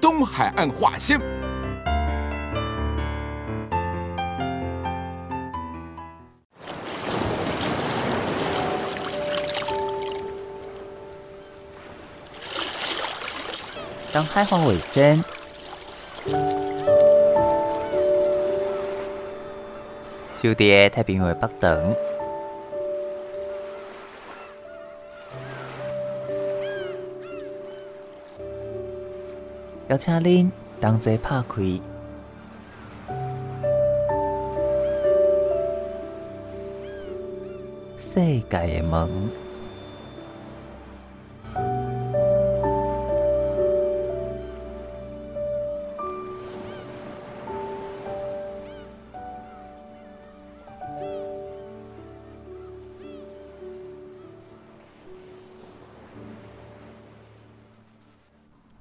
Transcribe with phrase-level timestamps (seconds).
[0.00, 1.20] 东海岸话先。
[14.12, 15.24] 东海岸话先。
[20.42, 21.96] 小弟太平洋北等，
[29.88, 31.62] 邀请恁同齐拍开
[37.96, 39.45] 世界的门。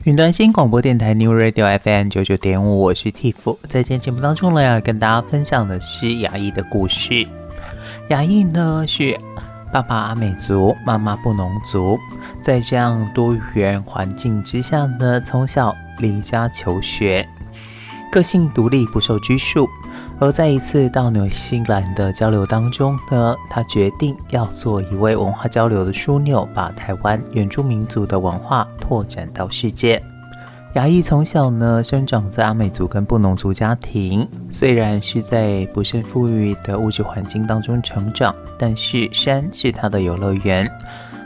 [0.06, 7.28] 云端新广播电台 New Radio FM 九九点五，我是 Tiff，在今天节目当中呢，要跟大家分享的是牙医的故事。
[8.10, 9.18] 牙医呢是
[9.74, 11.98] 爸爸阿美族，妈妈布农族，
[12.44, 17.28] 在这样多元环境之下呢，从小离家求学，
[18.12, 19.68] 个性独立，不受拘束。
[20.20, 30.02] 而在一次到纽西兰的交流当中呢，他决定要做一位文化交流的枢纽，把台湾原住民族的文化拓展到世界。
[30.76, 40.70] 雅艺从小呢生长在阿美族跟布农族家庭，虽然是在不甚富裕的物质环境当中成长，但是山是他的游乐园。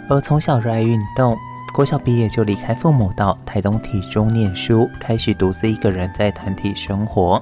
[0.10, 1.38] 而从小热爱运动，
[1.74, 7.42] 国小毕业就离开父母到台东体中念书，开始独自一个人在团体生活。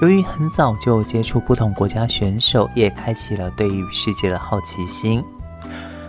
[0.00, 5.22] 由于很早就接触不同国家选手，也开启了对于世界的好奇心。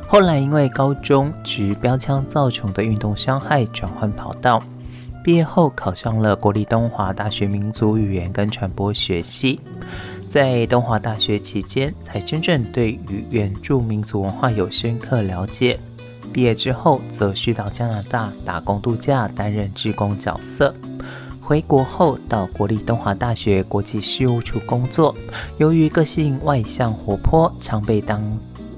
[0.07, 4.61] 后来因为高中掷标枪造成的运动伤害，转换跑道。
[5.23, 9.59] 毕业后考上了国立东华大学民族语言跟传播学系。
[10.27, 15.79] 在东华大学期间，才真正对于原住民族文化有深刻了解。
[16.31, 20.73] 毕业之后，则去到加拿大打工度假，担任志工角色。
[21.49, 25.15] 回国后，到国立东华大学国际事务处工作。
[25.57, 28.21] 由于个性外向活泼，常被当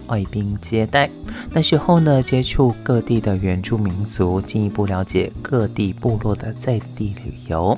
[0.08, 1.10] 外宾接待。
[1.50, 7.78] 那时候呢，接触各地的原住民族，进一步了解各地部落的在地旅游，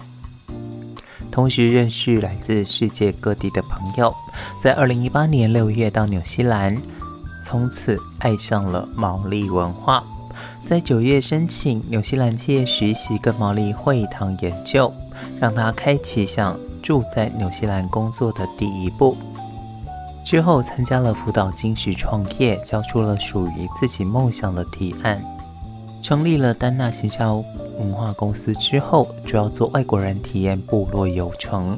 [1.31, 4.13] 同时认识来自世界各地的朋友。
[4.61, 6.79] 在二零一八年六月到纽西兰，
[7.43, 10.03] 从此爱上了毛利文化。
[10.65, 14.91] 在九月申请纽西兰企业实习跟毛利会堂研究，
[15.39, 19.15] 让他开启想住在纽西兰工作的第一步。
[20.25, 25.21] 之后参加了辅导金石创业，交出了属于自己梦想的提案，
[26.01, 27.43] 成立了丹娜行销
[27.77, 31.77] 文化公司之后，主要做外国人体验部落游程。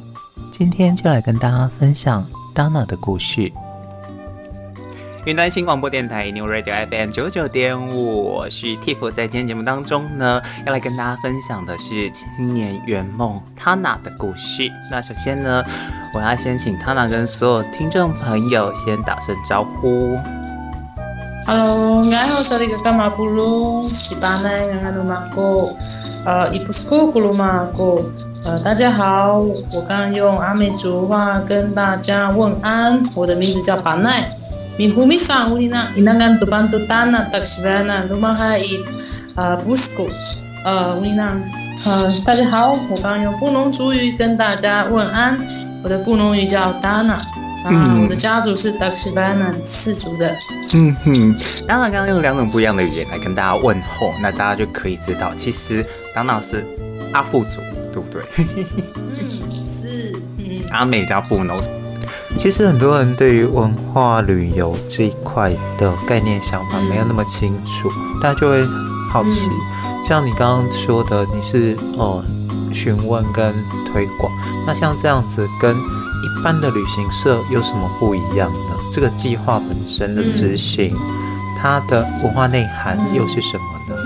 [0.52, 3.52] 今天就来跟大家分享丹娜的故事。
[5.26, 14.70] 云端新广播电台 New Radio FM 九九点五，我是 Tiff，在今天节目当中呢，要来跟大家分享的是青年圆梦 Tana 的故事。
[14.88, 15.64] 那首先呢，
[16.14, 20.16] 我要先请 Tana 跟所有听众朋友先打声招呼。
[21.44, 25.76] Hello，你好，这里是干嘛布鲁，西巴奈亚鲁马古，
[26.24, 28.00] 呃，伊布斯库库鲁马古，
[28.44, 34.30] 呃，大家好，我刚刚用阿美族话跟大家问安，我的名字叫巴奈。
[34.78, 38.78] 米呼米桑乌里纳伊南甘杜班杜丹纳达克西维纳鲁马哈伊
[39.34, 40.06] 呃布斯库
[40.64, 41.34] 呃乌里纳
[41.86, 45.38] 呃大家好，我刚刚用布农族语跟大家问安，
[45.82, 47.14] 我的布农语叫达娜，
[47.64, 50.36] 啊，我的家族是达克西维纳氏族的。
[50.74, 51.34] 嗯哼，
[51.66, 56.66] 当然刚刚用两种不一样的语言来跟大家问候，那大家就可以知道，其实达娜是
[57.14, 57.62] 阿布族，
[57.94, 58.22] 对不对？
[58.36, 61.58] 嗯，是，嗯，阿美加布农。
[62.38, 67.90] 其实很多人对于文化旅游这一块的概念想法没有那么清楚，
[68.22, 68.64] 大家就会
[69.10, 69.50] 好奇，
[70.06, 72.22] 像你刚刚说的，你是哦
[72.72, 73.52] 询问跟
[73.90, 74.32] 推广，
[74.64, 78.76] 那像这样子跟一般的旅行社有什么不一样呢？
[78.92, 80.94] 这个计划本身的执行，
[81.60, 83.96] 它的文化内涵又是什么呢？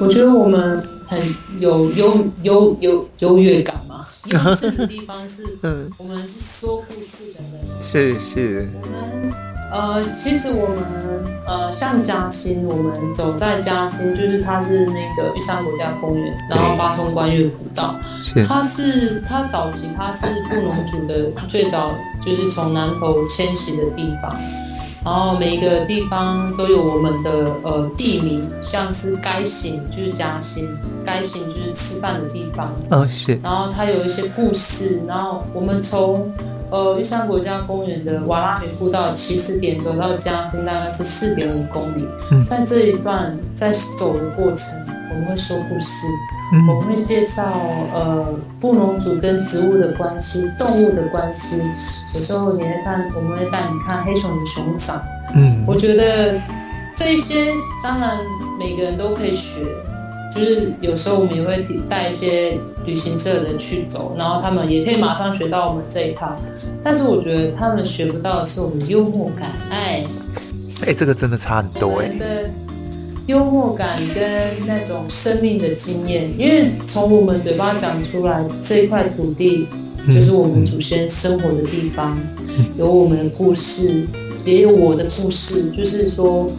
[0.00, 3.83] 我觉得我们很有优优优优越感嘛。
[4.26, 7.82] 优势的地方是， 嗯，我们是说故事的人。
[7.82, 8.68] 是是。
[8.80, 9.32] 我们
[9.72, 10.78] 呃，其实我们
[11.46, 17.96] 呃，像嘉兴，我们走在嘉兴，就是它是那个玉山国家公园，然后八通关越古道。
[18.22, 18.46] 是。
[18.46, 24.38] 它是它早期它是布农族的最早就是从南头迁徙的地方。
[25.04, 30.66] 然后每一个地方都有我们的呃地名，像是该行就是嘉兴，
[31.04, 32.72] 该行就是吃饭的地方。
[32.90, 33.38] 哦，是。
[33.42, 36.32] 然后它有一些故事，然后我们从
[36.70, 42.08] 呃玉山国家公园的瓦拉米步道起始点走到嘉兴，大概是四点五公里。
[42.30, 44.74] 嗯，在这一段在走的过程，
[45.10, 46.06] 我们会说故事。
[46.68, 47.52] 我们会介绍
[47.92, 51.60] 呃布农族跟植物的关系、动物的关系。
[52.14, 55.02] 有时候你会看，我们会带你看黑熊的熊掌。
[55.34, 56.40] 嗯，我觉得
[56.94, 57.52] 这一些
[57.82, 58.18] 当然
[58.58, 59.64] 每个人都可以学，
[60.32, 66.36] 就是有时候我们也会带一些旅行社的人去走，然后他们也可以马上学到我们这一套。
[66.84, 69.50] 但是我觉得他们学不到的是我们的幽默感。
[69.70, 70.04] 哎，
[70.82, 72.08] 哎、欸，这个真的差很多哎。
[72.16, 72.50] 对。
[73.26, 79.66] 幽默感跟那种生命的经验，因为从我们嘴巴讲出来，这一块土地
[80.08, 82.18] 就是我们祖先生活的地方，
[82.76, 84.06] 有我们的故事，
[84.44, 86.50] 也有我的故事，就是说，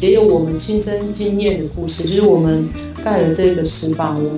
[0.00, 2.66] 也有我们亲身经验的故事，就是我们
[3.04, 4.30] 盖了这个石板屋，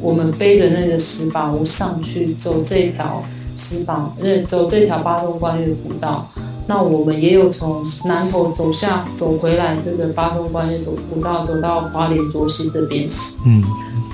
[0.00, 3.22] 我们背着那个石板屋上去走这条
[3.54, 6.26] 石板，呃，走这条八通关越古道。
[6.68, 13.08] 那我们也有从南头走下走回来，这个八通关越走古道走到花莲卓溪这边，
[13.46, 13.64] 嗯，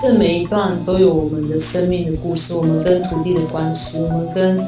[0.00, 4.64] 这每一段都有我们的生命的故事，我们跟土地的关系，我们跟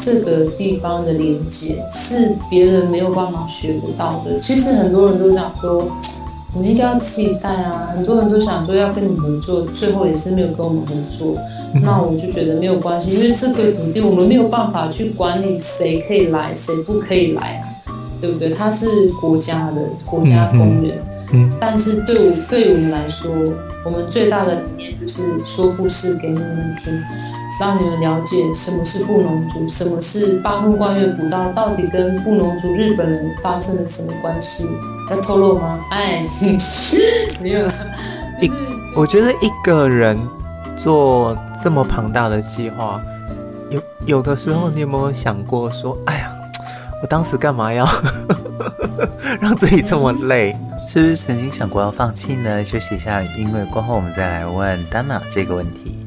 [0.00, 4.40] 这个地方的连接，是别人没有办法学得到的。
[4.40, 5.86] 其实很多人都想说，
[6.54, 11.34] 你应该要期待啊，很多人都想说要跟你合作，最后也是没有跟我们合作。
[11.82, 17.64] 那我就觉得没有关系，因为这块土地我们没有办法去管理谁可以来，谁不可以来啊，
[18.20, 18.50] 对不对？
[18.50, 20.98] 它是国家的国家公园，
[21.32, 23.32] 嗯，但是对我对我们来说，
[23.86, 26.92] 我们最大的理念就是说故事给你们听，
[27.58, 34.66] 让你们了解什么是布农族，什么是八通关月古道，到底跟布农族日本人发生了什么关系？
[35.10, 35.78] 要透露吗？
[35.90, 36.26] 哎，
[37.40, 37.72] 没有了。
[38.40, 38.50] 一，
[38.96, 40.18] 我觉得一个人
[40.76, 41.36] 做。
[41.62, 43.00] 这么庞大的计划，
[43.70, 46.32] 有有的时候，你有没有想过说，哎呀，
[47.00, 47.88] 我当时干嘛要
[49.40, 50.52] 让自己这么累？
[50.88, 52.64] 是不是曾经想过要放弃呢？
[52.64, 56.01] 休息一下，音乐过后，我们再来问丹娜这个问题。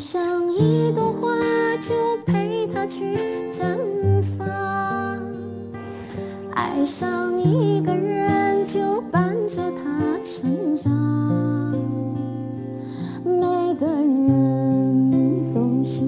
[0.00, 1.28] 像一朵花，
[1.78, 3.18] 就陪它去
[3.50, 3.76] 绽
[4.22, 4.48] 放。
[6.52, 10.90] 爱上一个人，就伴着他成长。
[13.22, 16.00] 每个人都是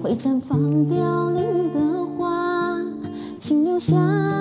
[0.00, 2.80] 会绽放凋零的花，
[3.40, 4.35] 请留下。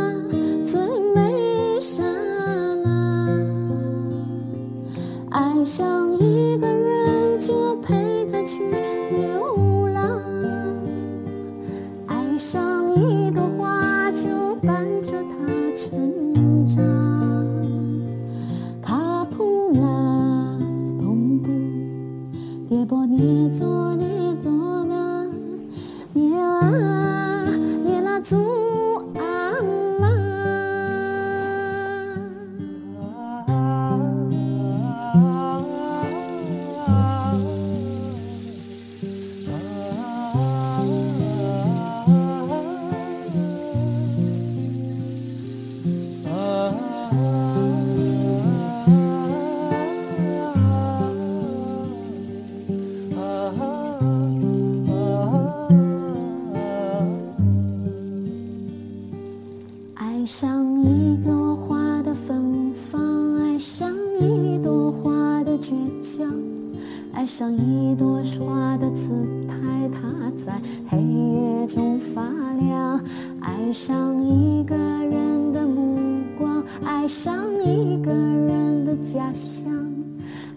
[79.16, 79.72] 家乡，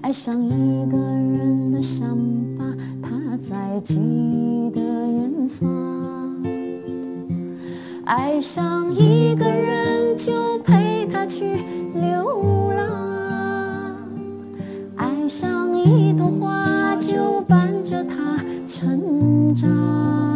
[0.00, 0.50] 爱上一
[0.90, 2.18] 个人的伤
[2.56, 2.64] 疤，
[3.00, 6.42] 他在记忆的远方。
[8.04, 11.44] 爱上一个人就陪他去
[11.94, 13.96] 流浪，
[14.96, 20.27] 爱上一朵花就伴着他成长。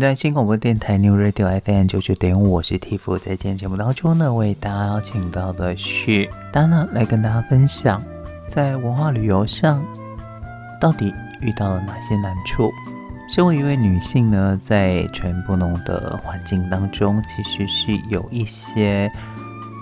[0.00, 8.02] 端新广播电台 New Radio FM 九九点五，我是 Tiff，在今天节目当中呢，为大家邀请到的是 Dana 来跟大家分享，
[8.48, 9.84] 在文化旅游上
[10.80, 12.72] 到底遇到了哪些难处。
[13.30, 19.12] 身为一位女性呢，在全不同的环境当中，其实是有一些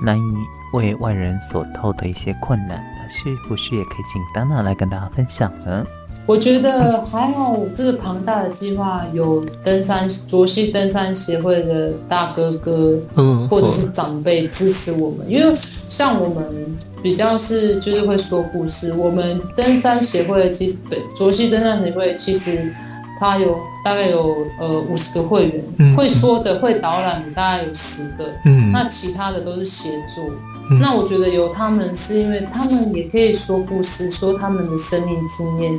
[0.05, 0.35] 难以
[0.73, 5.87] 为外人所透的一些困难，那是不是也可以请 Dana 来跟大家分享呢？
[6.29, 15.57] 我觉得还好，这个庞大的计划有登山卓西登山协会的大哥哥，嗯，或者是长辈支持我们，因为
[15.89, 16.45] 像我们
[17.03, 22.75] 比较是就是会说故事，我们登山协会其实对卓西登山协会其实
[23.19, 30.31] 它有大概有呃五十个会员，嗯，会说的会导览的大概有十个，嗯，那其他的都是协助。
[30.71, 35.73] 嗯，那我觉得有他们是因为他们也可以说故事，说他们的生命经验。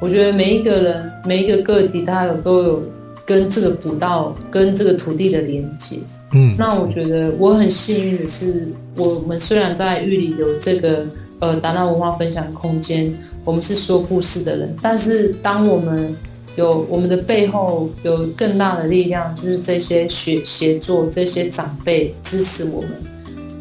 [0.00, 2.82] 我觉得每一个人，每一个个体，他有都有
[3.26, 5.98] 跟这个古道、跟这个土地的连接。
[6.32, 11.04] 嗯，那我觉得我很幸运的是，我们虽然在玉里有这个
[11.40, 13.12] 呃达纳文化分享空间，
[13.44, 16.16] 我们是说故事的人，但是当我们
[16.54, 22.90] 有我们的背后有更大的力量，就是这些协协作这些长辈支持我们，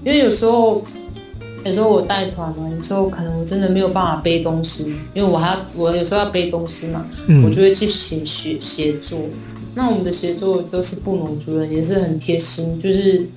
[0.06, 0.84] 因为有时候。
[1.68, 9.20] 有时候我带团嘛，有时候可能我真的没有办法背东西，因为我还要我有时候要背东西嘛，嗯、我就会去写写协作。
[9.76, 13.28] 那我们的协作都是布农族人，也是很贴心，就是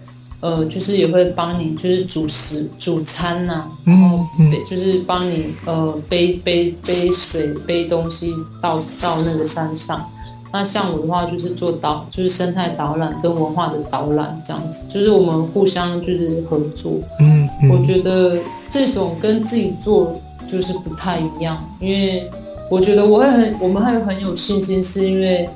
[0.40, 8.32] 呃，就是也会帮你就是主食主餐呐、啊，然后背就是帮你呃背背背水背东西
[8.62, 10.08] 到到那个山上。
[10.52, 16.94] 那像我的话，就是做导，就是生态导览跟文化的导览这样子，就是我们互相就是合作。
[17.20, 18.38] 嗯，我觉得
[18.68, 20.16] 这种跟自己做
[20.50, 22.30] 就是不太一样，因为
[22.70, 25.48] 我觉得我会很，我们会很有信心，是因为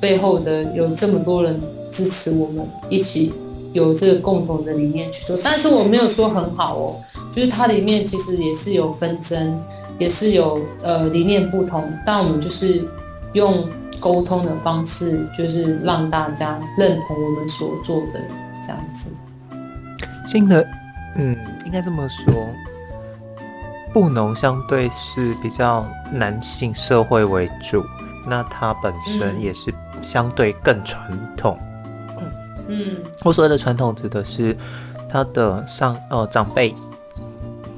[0.00, 1.60] 背后的有这么多人
[1.90, 3.32] 支持我们，一起
[3.72, 5.38] 有这个共同的理念去做。
[5.42, 6.96] 但是我没有说很好哦，
[7.32, 9.58] 就是它里面其实也是有纷争，
[9.98, 12.82] 也是有呃理念不同，但我们就是
[13.32, 13.64] 用。
[13.98, 18.20] 沟通的方式就是让大家认同我们所做的
[18.62, 19.10] 这样子。
[20.26, 20.64] 新的，
[21.18, 22.48] 嗯，应该这么说，
[23.92, 27.84] 布农相对是比较男性社会为主，
[28.28, 31.58] 那它本身也是相对更传统。
[32.68, 34.56] 嗯，我所谓的传统指的是
[35.08, 36.74] 他的上呃长辈，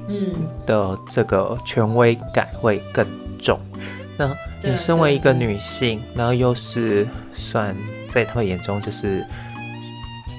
[0.09, 0.35] 嗯。
[0.67, 3.07] 的这个权威感会更
[3.39, 3.59] 重。
[4.19, 4.29] 那
[4.63, 7.75] 你身为一个女性，然后又是算
[8.13, 9.25] 在他们眼中就是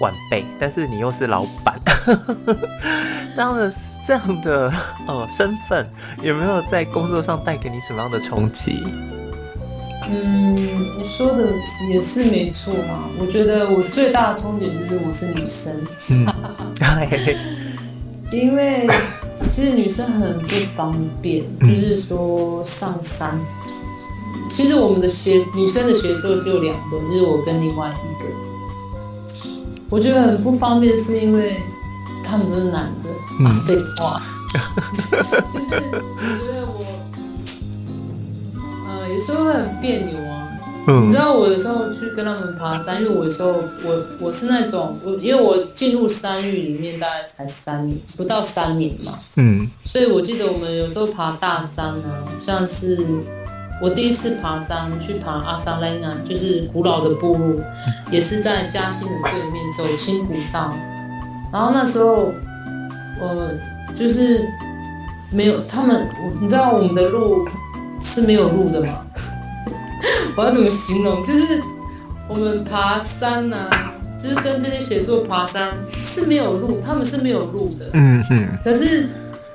[0.01, 1.79] 晚辈，但是你又是老板，
[3.35, 3.73] 这样的
[4.05, 4.71] 这样的
[5.07, 5.87] 呃身份，
[6.21, 8.83] 有没有在工作上带给你什么样的冲击？
[10.11, 10.55] 嗯，
[10.97, 11.49] 你说的
[11.91, 13.09] 也是没错嘛。
[13.19, 15.73] 我觉得我最大的冲击就是我是女生，
[16.09, 16.25] 嗯、
[18.31, 18.87] 因为
[19.49, 23.39] 其实女生很不方便，嗯、就是说上山。
[24.49, 28.48] 其实我们的协女生的协作只有两个，就是我跟另外一个。
[29.89, 31.58] 我觉得很不方便，是因为
[32.24, 34.22] 他们都是男的，嗯，废话，
[35.51, 36.86] 就是我觉得我，
[38.88, 40.48] 呃，有时候会很别扭啊。
[40.88, 43.50] 嗯，你知道我有时候去跟他们爬山，因为我有时候
[43.84, 53.05] 我我是那种，我因为我进入山域里面大概才三年，不到三年嘛，嗯，所以我记得我们有时候爬大山呢，像是
[53.81, 57.55] 我第一次爬山去爬阿萨莱纳，就是古老的部落，
[58.12, 60.75] 也是在嘉兴的对面走青古道，
[61.51, 62.33] 然后那时候
[63.21, 63.51] 我
[63.95, 64.45] 就是
[65.31, 66.07] 没有他们，
[66.41, 67.48] 你知道我们的路
[68.01, 69.00] 是没有路的吗？
[70.36, 71.24] 我要怎么形容？
[71.24, 71.62] 就是
[72.27, 75.71] 我们爬山啊，就是跟这些写作爬山
[76.03, 77.89] 是没有路，他们是没有路的。
[77.93, 78.48] 嗯嗯。
[78.63, 79.09] 可是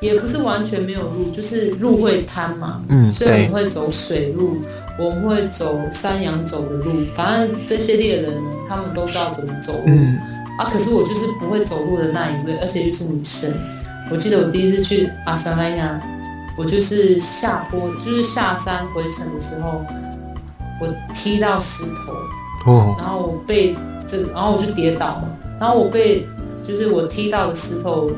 [0.05, 2.83] 也不是完全没有路，就是路会瘫嘛。
[2.89, 3.11] 嗯。
[3.11, 4.59] 所以我们会走水路，
[4.99, 6.93] 我们会走山羊走的路。
[7.15, 9.83] 反正这些猎人他们都知道怎么走路。
[9.87, 10.19] 嗯。
[10.59, 13.53] 啊，可是我就是不会走路的那一位，而且又是女生。
[14.11, 16.01] 我记得我第一次去阿萨莱亚，
[16.57, 19.83] 我就是下坡，就是下山回程的时候。
[20.81, 23.77] 我踢到石头，哦，然后我被
[24.09, 26.27] 这个，然后我就跌倒了，然后我被
[26.67, 28.11] 就是我踢到的石头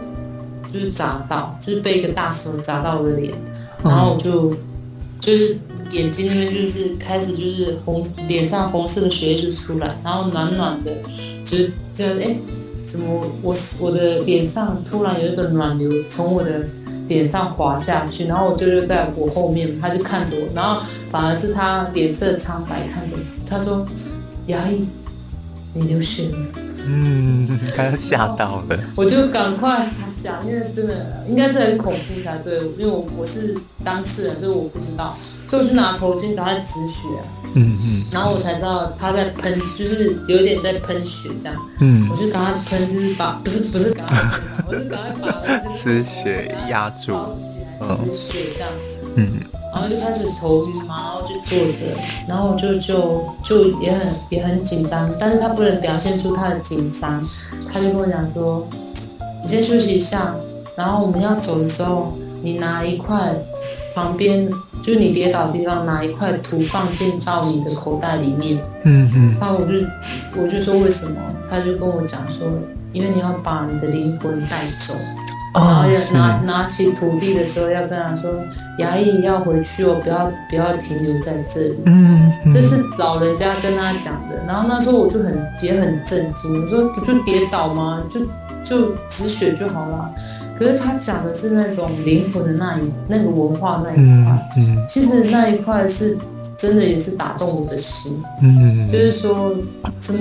[0.76, 3.32] 就是砸到，就是被一个大石头砸到我的脸，
[3.82, 4.54] 然后我就
[5.20, 5.58] 就是
[5.92, 10.92] 眼睛那边就是开始就是红，脸上红色的血液就出来，然后暖暖的，
[11.44, 12.36] 就是就哎，
[12.84, 16.62] 怎么我我的脸上突然有一个暖流从我的。
[17.08, 23.86] 脸上滑下去，然后我舅舅在我后面，他就看着我，然后反而是他脸色苍白看着我，他说
[24.48, 24.84] ：“牙医，
[25.72, 26.38] 你流血了。”
[26.88, 37.08] 嗯，他吓到了，我就赶快想，因为真的应该是很恐怖才对，因为我我是当事人，所以我不知道，所以我就拿头巾给他止血，
[37.54, 45.42] 嗯嗯，然后我才知道他在喷，就是有点在喷血这样，嗯，我就赶快喷，就是把不是不是赶快喷，我是赶快把
[45.76, 47.14] 止血压住，
[48.04, 48.70] 止血这样，
[49.16, 49.40] 嗯。
[49.74, 51.86] 然后就开始头晕嘛，然后就坐着，
[52.26, 57.22] 然后就就就也很也很紧张，但是他不能表现出他的紧张，
[57.70, 58.66] 他就跟我讲说，
[59.42, 60.34] 你先休息一下，
[60.76, 63.34] 然后我们要走的时候，你拿一块
[63.94, 64.48] 旁边
[64.82, 69.74] 就是你跌倒的地方拿一块土放进到你的口袋里面，嗯嗯，然后我就
[70.40, 71.16] 我就说为什么，
[71.50, 72.48] 他就跟我讲说，
[72.94, 74.94] 因为你要把你的灵魂带走。
[75.58, 78.30] 然后要拿拿起土地的时候，要跟他说
[78.78, 81.78] ：“衙役要回去哦，不要不要停留在这里。
[81.86, 84.38] 嗯”嗯，这是老人家跟他讲的。
[84.46, 88.02] 然后那时候我就很也很震惊，我说：“不就跌倒吗？
[88.10, 88.20] 就
[88.62, 90.10] 就止血就好了。”
[90.58, 94.02] 可是他讲的是那种灵魂的那一那个文化那一块。
[94.02, 96.18] 嗯，嗯其实那一块是
[96.56, 98.22] 真的也是打动我的心。
[98.42, 99.54] 嗯，就是说
[100.00, 100.20] 怎么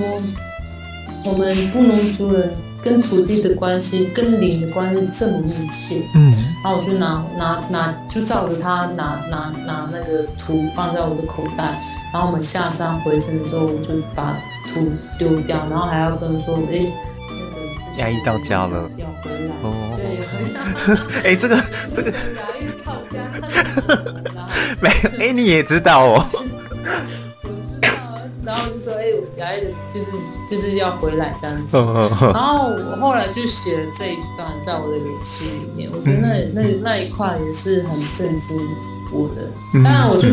[1.26, 2.52] 我们布农族人。
[2.86, 6.32] 跟土地的关系，跟灵的关系这么密切，嗯，
[6.64, 11.82] 然后我就拿拿拿，就照着他拿拿拿那个土放在我的口袋，
[12.14, 14.38] 然后我们下山回程之后，我就把
[14.72, 16.80] 土丢掉，然后还要跟他说，哎，
[17.28, 20.20] 那个牙医到家了，要回来，哦，对
[21.26, 21.60] 哎，这个
[21.96, 22.16] 这个压
[22.62, 23.18] 抑到家，
[24.80, 26.26] 没有，哎，你也知道哦。
[28.46, 30.12] 然后就说：“哎，我牙医的就是
[30.50, 31.76] 就是要回来这样子。”
[32.34, 35.90] 然后我后来就写了这一段在我的脸书里面。
[35.92, 38.58] 我觉得那那那一块也是很震惊
[39.12, 39.50] 我的。
[39.84, 40.30] 当然，我就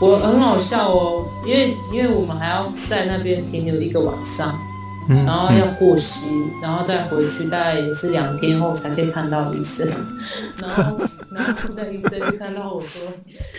[0.00, 4.58] 我很好笑哦，因为因为我们还要在那边停留一个晚上。
[5.08, 6.28] 然后要过膝，
[6.62, 9.86] 然后再回去，大概也是两天后才可以看到医生。
[10.58, 10.96] 然后，
[11.30, 13.02] 然后那医生就看到我说：“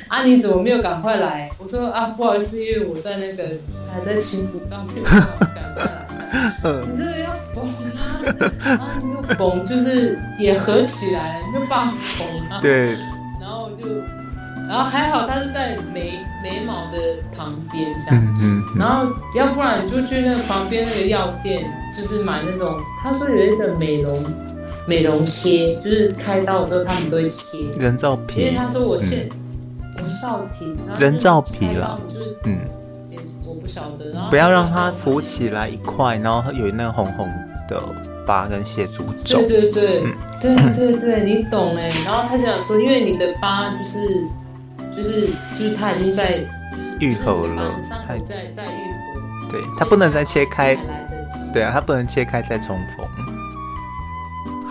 [0.07, 3.43] 啊，你怎么没有赶快来？”我说：“啊，不好意思，因为我在那个
[3.91, 6.07] 还在青古道没有赶下来。
[6.87, 7.65] 你这个要缝
[7.97, 8.17] 啊，
[8.63, 12.93] 然后你就缝，就是也合起来了，你就帮缝啊。”对。
[13.41, 13.87] 然后就。
[14.73, 16.97] 然后还好，他是在眉眉毛的
[17.37, 19.05] 旁边这样，嗯嗯嗯、然后
[19.35, 21.63] 要不然你就去那个旁边那个药店，
[21.95, 24.25] 就是买那种，他说有一个美容
[24.87, 27.59] 美容贴，就是开刀的时候他们都会贴。
[27.77, 29.29] 人造皮，因为他说我现、
[29.95, 32.57] 嗯、人造皮，人造皮了，就是嗯，
[33.45, 37.29] 我不晓得，然后不要让它浮起来一块，然后有那个红红
[37.69, 37.79] 的
[38.25, 43.99] 疤跟血肿肿，对对对、嗯、对对对，你懂哎，然后他就想说，因为你的疤就是。
[44.95, 46.39] 就是就是他已经在
[46.99, 47.73] 愈合了，
[48.07, 50.77] 他在在愈合，对他不能再切开，
[51.53, 53.07] 对啊，他不能切开再重缝。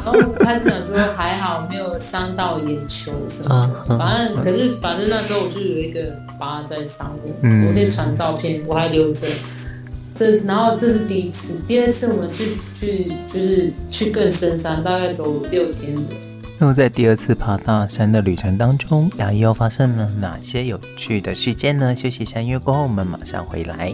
[0.05, 6.01] 然后他就想说还好没有伤到眼球什么的，反正可是反正那时候我就有一个
[6.41, 9.29] 疤在上面，我可以传照片，我还留着。
[10.19, 15.95] 这然后这是第一次，第二次我们去去就是去更深山，大概走六天。
[15.95, 16.03] 那
[16.63, 21.97] 那么在第二次爬大山的旅程当中，雅一又发生了哪些有趣的事件呢？
[21.97, 23.93] 休息一下音乐过后，我们马上回来。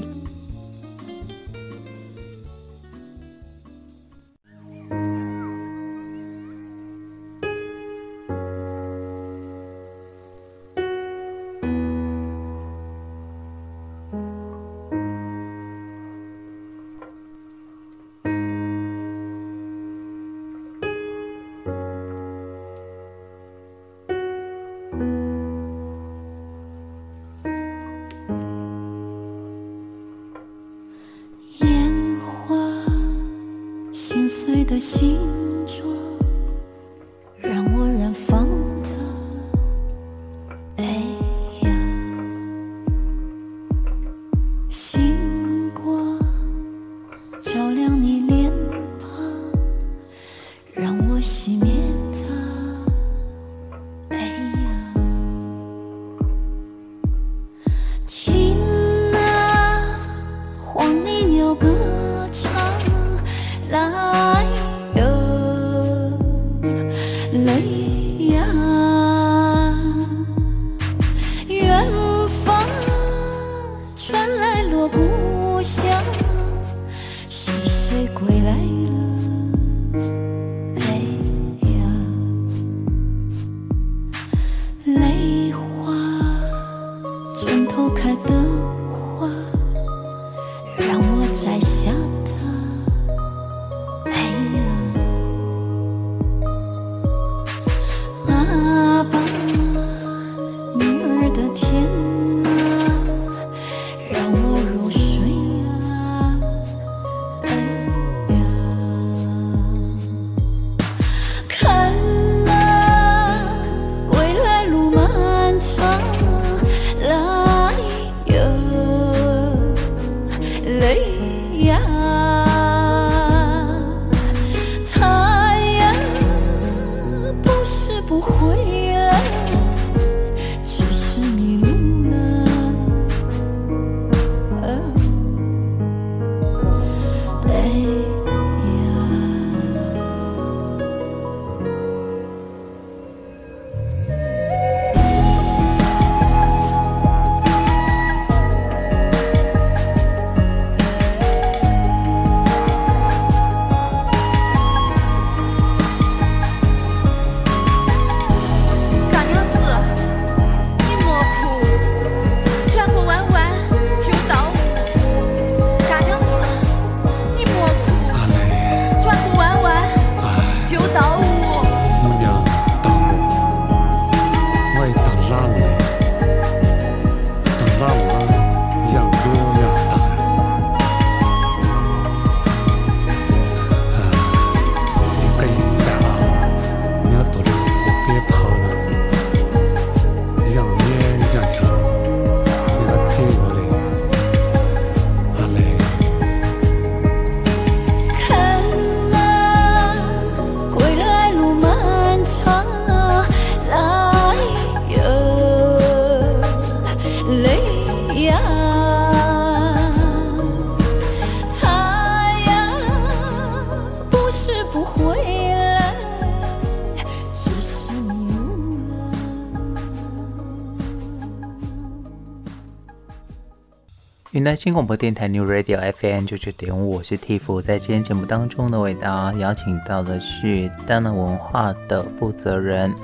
[224.49, 227.61] 在新广播电台 New Radio FM 九九点五，我是 Tiff。
[227.61, 232.95] 在今天节目当中呢，为大家邀请到的是 Dana 文化的负责人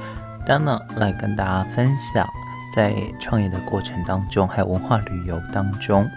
[0.48, 2.26] Dana 来跟大家分享，
[2.74, 6.08] 在创业的过程当中，还有文化旅游当中，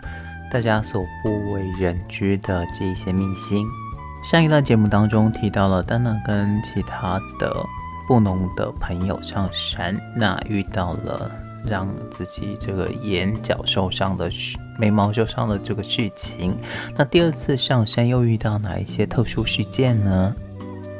[0.49, 3.67] 大家所不为人知的这一些秘辛。
[4.23, 7.53] 上一段节目当中提到了 Dana 跟其他的
[8.07, 11.29] 布农的朋友上山，那遇到了
[11.65, 14.57] 让自己这个眼角受伤的事。
[14.77, 16.57] 眉毛就上了这个事情，
[16.95, 20.35] 那第二次上山又遇到哪一些特殊事件呢？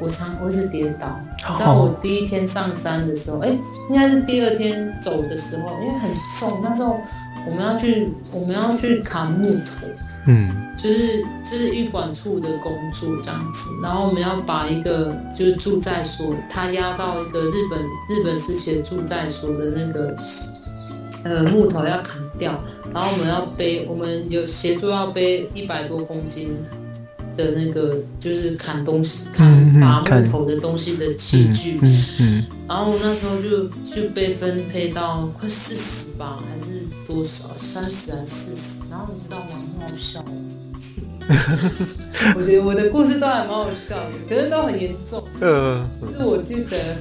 [0.00, 1.08] 我常会是跌倒，
[1.48, 3.56] 你知道我第一天上山的时候，哎、oh.
[3.56, 7.00] 欸，应该是第二天走的时候，因为很重，那时候
[7.46, 9.86] 我们要去我们要去砍木头，
[10.26, 20.16] 嗯，就是就是玉管处的工作这样子，然后我们要把一个就是住在所，他押到一个日本日本时期的住在所的那个。
[21.24, 22.58] 呃木头要砍掉，
[22.94, 26.56] 然后我们要背，我们有协助要背一百多公斤
[27.36, 31.78] 的那个就是砍东西、砍伐木头的东西的器具。
[31.82, 32.46] 嗯嗯。
[32.68, 37.50] 然后我那时候就就被分配到快四十吧，还是多少？
[37.58, 38.82] 三十还是四十？
[38.90, 39.46] 然后你知道吗？
[39.80, 40.24] 很好笑。
[42.34, 45.22] 我觉得我的故事都还蛮好笑的，可是都很严重。
[45.40, 46.96] 嗯，就是我记得，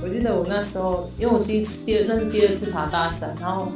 [0.00, 3.72] 我记得我那时候，因为我第一次、第二那是第二次爬大山，然后，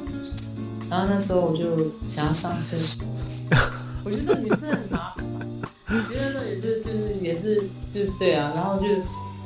[0.91, 1.65] 然后那时候我就
[2.07, 3.05] 想要上厕所。
[4.05, 5.25] 我觉得女生很麻烦，
[6.11, 8.87] 觉得那也是就是也是就是对啊，然后就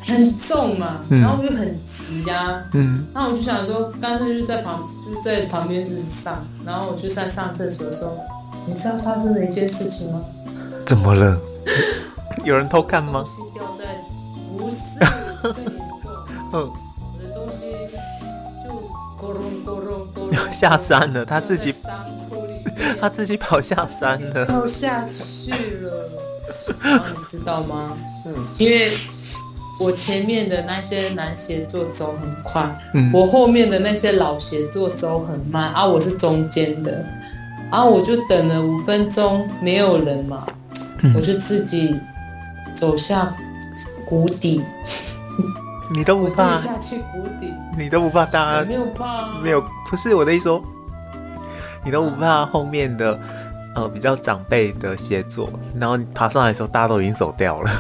[0.03, 8.17] 很重嘛，然后又很急呀、啊，嗯，然后我就想说，干脆就在旁就在旁边就是上，然后我就在上厕所的时候，
[8.67, 10.21] 你知道发生了一件事情吗？
[10.87, 11.41] 怎么了？
[12.45, 13.25] 有人偷看吗？
[13.25, 14.05] 东西掉在，
[14.57, 14.77] 不是
[15.43, 16.11] 更严重。
[16.55, 16.71] 嗯，
[20.53, 21.75] 下山了，他自己
[23.01, 26.09] 他自己跑下山了，跑下去了。
[26.83, 27.97] 然后你知道吗？
[28.27, 28.93] 嗯，因为
[29.81, 37.05] 我前面的那些男协作走很快，嗯，我后面的那些老协作走很慢，啊，我是中间的，
[37.71, 40.47] 然后我就等了五分钟，没有人嘛。
[41.17, 42.01] 我就自己
[42.77, 43.35] 走下
[44.05, 44.63] 谷底，
[45.95, 46.57] 你都不怕？
[46.57, 48.25] 下去谷底，你都不怕？
[48.27, 50.63] 大家没有怕、啊，没有，不是我的意思说，
[51.85, 53.19] 你都不怕后面的
[53.75, 57.71] 呃比较长辈的协作，然后你爬上来的时候，大家都已经走掉了。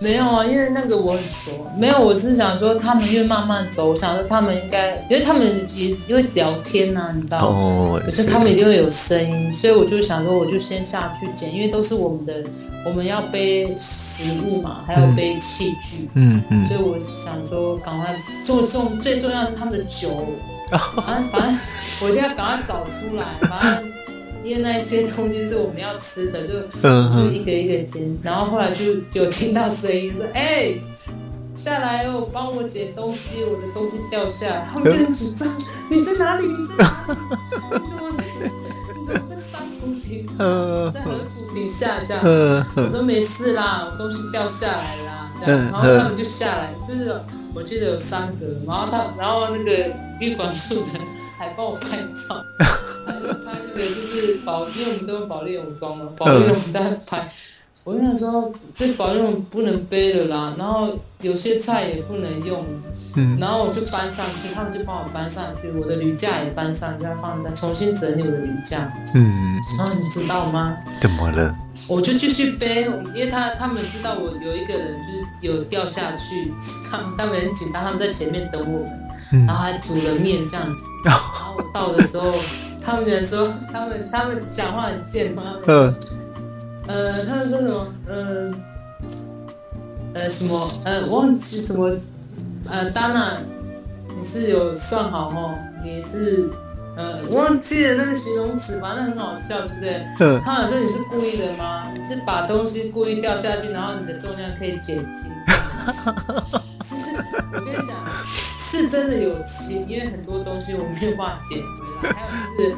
[0.00, 1.50] 没有啊，因为那个我很熟。
[1.76, 7.58] 没有，我是想说他们因为慢慢走，我想说他们应该，因为他们也因为聊天呐、啊，你知道吗？
[7.58, 8.02] 哦。
[8.02, 12.42] 可是 他们一定会有声音，所以我就想说，我就先下去捡，因为都是我们的，
[12.84, 16.08] 我们要背食物嘛，还要背器具。
[16.14, 16.66] 嗯嗯。
[16.66, 20.26] 所以我想说，赶快重重最重要是他们的酒，
[20.96, 21.58] 反正反正
[22.00, 23.99] 我一定要赶快找出来，反正。
[24.42, 26.54] 因为那些东西是我们要吃的，就
[27.12, 30.82] 就一个一个煎，然后后来就有听到声音说：“哎、欸，
[31.54, 35.46] 下来哦，帮我捡东西，我的东西掉下来。”他们就很紧张
[35.90, 36.46] ：“你在哪里？
[36.46, 37.14] 你在哪里？
[37.72, 38.24] 你怎么在？
[38.98, 40.26] 你怎么在山谷里？
[40.92, 42.22] 在河谷底下这样？”
[42.76, 47.14] 我说：“没事啦，我东西掉下来啦。”这样，然后他们就下来，就是
[47.54, 49.90] 我记得有三个，然后他，然后那个
[50.20, 51.00] 玉管处的
[51.36, 52.44] 还帮我拍照。
[53.06, 57.32] 拍这个就是保，因为我们都有保丽龙装嘛，保丽龙在拍。
[57.82, 60.90] 我就想说，这保丽龙不能背了啦，然后
[61.22, 62.62] 有些菜也不能用，
[63.16, 70.76] 嗯，然后我就搬上去，他们就帮我搬上去，我的铝架也搬上去，要放在重新整理我的铝架，嗯，然后你知道吗？
[71.00, 71.56] 怎么了？
[71.88, 72.82] 我就继续背，
[73.14, 76.52] 因为他他们知道我有一个人就是有掉下去，
[76.90, 79.09] 他们他们很紧张，他们在前面等我们，
[79.46, 82.32] 然后还煮了面这样子， 然后我到的时候。
[82.82, 85.54] 他们人说，他们他们讲话很贱吗？
[85.66, 85.94] 嗯，
[86.88, 87.86] 呃，他们说什么？
[88.08, 88.54] 嗯，
[90.14, 90.66] 呃，什么？
[90.84, 91.94] 呃，忘记什么？
[92.70, 93.34] 呃，Dana，
[94.16, 95.54] 你是有算好哦？
[95.84, 96.48] 你是
[96.96, 100.06] 呃，忘记了那个形容词，反正很好笑，对不对？
[100.20, 100.40] 嗯。
[100.42, 101.92] 他们说你是故意的吗？
[101.94, 105.30] 你是把东西故意掉下去，然后你的重量可以减轻？
[106.82, 106.94] 是，
[107.52, 108.04] 我跟你讲，
[108.58, 112.12] 是真的有轻，因为很多东西我没有办法捡回来。
[112.14, 112.76] 还有就是，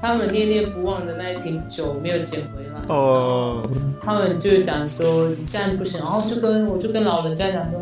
[0.00, 2.80] 他们念念不忘的那一瓶酒没有捡回来。
[2.88, 3.68] 哦。
[4.02, 7.80] 他们就想说你这样不行，然后就跟我就跟老人家讲说，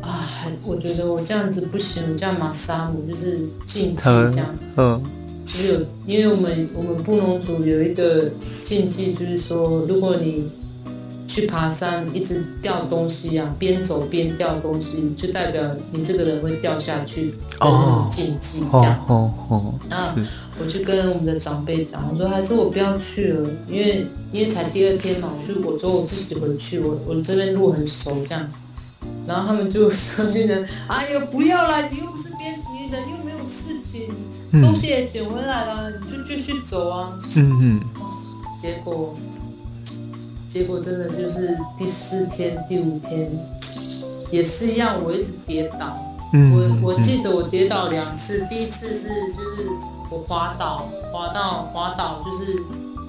[0.00, 0.26] 啊，
[0.62, 4.54] 我觉得我这样子不行，我这样马杀我就是禁忌这样。
[4.76, 5.02] 嗯。
[5.46, 8.30] 就是有，因为我们我们布农族有一个
[8.62, 10.48] 禁忌，就是说如果你。
[11.26, 19.04] 去爬山，一直掉东西啊，边走边掉东西，就代表你这个人会掉下去的那种禁忌，这样。
[19.08, 19.74] 哦哦。
[19.88, 20.14] 那
[20.60, 28.48] 我就跟我们的长辈讲，我说还是我不要去了，因为因为才第二天嘛，我就我说我自己回去，我我这边路很熟，这样。
[29.26, 34.08] 然后他们就说就人，哎呀不要啦，你又不是边，你人又没有事情，
[34.52, 37.12] 东西也捡回来了，你就继续走啊。
[37.36, 37.80] 嗯嗯。
[38.60, 39.14] 结果。
[40.56, 43.30] 结果真的就是第四天、第五天，
[44.30, 45.94] 也是一样，我一直跌倒。
[46.32, 49.68] 嗯、我我记得我跌倒两次，第一次是就是
[50.10, 52.54] 我滑倒，滑到滑倒，就是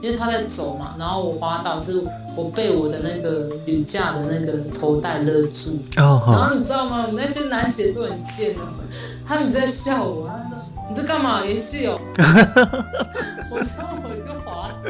[0.01, 2.03] 因为他在走嘛，然后我滑倒是
[2.35, 5.79] 我被我的那个铝架的那个头带勒住。
[5.95, 7.05] 哦、然后你知道吗？
[7.07, 8.67] 我那些男鞋都很贱哦，
[9.25, 10.29] 他们在笑我。
[10.89, 11.43] 你在干嘛？
[11.43, 11.99] 演戏哦！
[13.51, 14.89] 我说我就滑倒，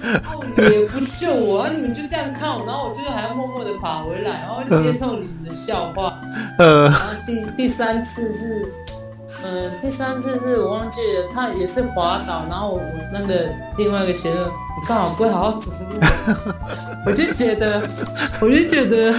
[0.00, 6.18] 然后你也不救我，你们就这样看我，然后我就还要默默的爬回来，然后接受你们的笑话。
[6.58, 8.66] 呃，然后第第三次是
[9.42, 16.00] 嗯、呃，第三次是我忘记了，他也是滑倒，然后我我那个另外一个学生，你刚好不会好好走路，
[17.04, 17.82] 我就觉得，
[18.40, 19.14] 我就觉得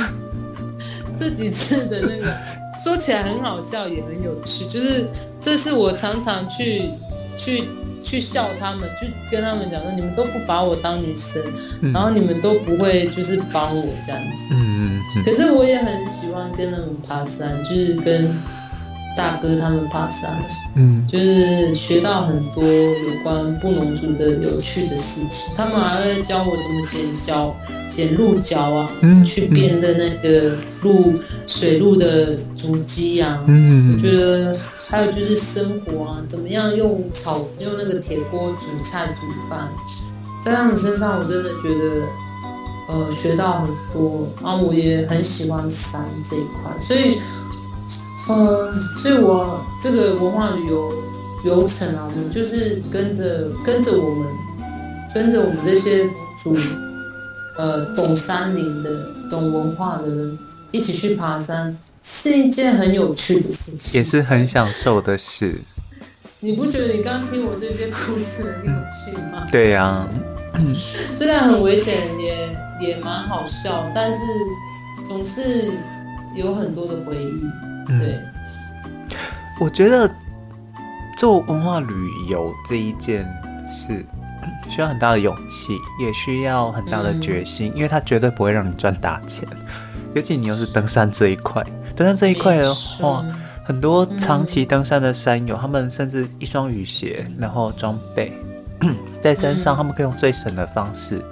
[1.20, 2.36] 这几次的那个
[2.84, 5.08] 说起来很好笑，也很有趣，就是
[5.40, 6.90] 这是我常常去
[7.38, 7.64] 去。
[8.06, 11.42] 去笑他们，就跟他们讲说，你们都不把我当女生，
[11.82, 14.54] 嗯、然后你们都不会就是帮我这样子。
[14.54, 15.24] 嗯嗯嗯。
[15.24, 18.38] 可是我也很喜欢跟他们爬山，就是跟
[19.16, 20.44] 大哥他们爬山，
[20.76, 25.52] 嗯，就是学到很多有关布农族的有趣的事情。
[25.56, 27.56] 他们还会教我怎么剪脚、
[27.90, 31.14] 剪鹿角啊，嗯，去辨认那个鹿
[31.48, 34.56] 水鹿的足迹啊，嗯，我觉得。
[34.88, 39.68] 还有就是生活啊，怎么样用炒用那个铁锅煮菜煮饭，
[40.44, 42.06] 在他们身上我真的觉得，
[42.90, 44.28] 呃，学到很多。
[44.44, 47.18] 然后我也很喜欢山这一块，所以，
[48.28, 50.94] 呃，所以我这个文化旅游
[51.44, 54.28] 流程啊，我们就是跟着跟着我们
[55.14, 56.06] 跟着我们这些
[56.42, 56.58] 主
[57.58, 60.38] 呃懂山林的、懂文化的人
[60.72, 61.78] 一起去爬山。
[62.08, 65.60] 是一件很有趣的事情，也是很享受的事。
[66.40, 69.48] 你不觉得你刚刚听我这些故事很有趣吗？
[69.52, 70.08] 对呀、啊，
[71.16, 74.20] 虽然很危险，也也蛮好笑，但是
[75.04, 75.72] 总是
[76.36, 77.75] 有很多的回忆。
[77.88, 78.24] 对，嗯、
[79.60, 80.10] 我觉得
[81.18, 81.94] 做文化旅
[82.30, 83.26] 游这一件
[83.72, 84.06] 事
[84.70, 89.48] 需要很大的勇气，也需要很大的决心，嗯、因为它绝对不会让你赚大钱，
[90.14, 91.64] 尤其你又是登山这一块。
[91.96, 93.26] 登山这一块的话，
[93.64, 98.34] 很多长期登山的山友，嗯、他们甚至一双雨鞋，然后装备，
[99.22, 101.24] 在山上他们可以用最省的方式，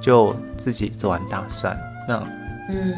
[0.00, 1.74] 就自己走完大山。
[2.06, 2.22] 那，
[2.68, 2.94] 嗯，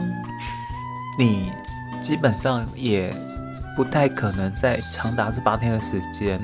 [1.18, 1.52] 你
[2.02, 3.14] 基本上也
[3.76, 6.38] 不太可能在长达这八天的时间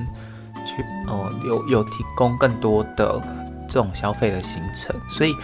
[0.64, 3.20] 去哦、呃，有有提供更多的
[3.68, 5.34] 这种消费的行程，所以，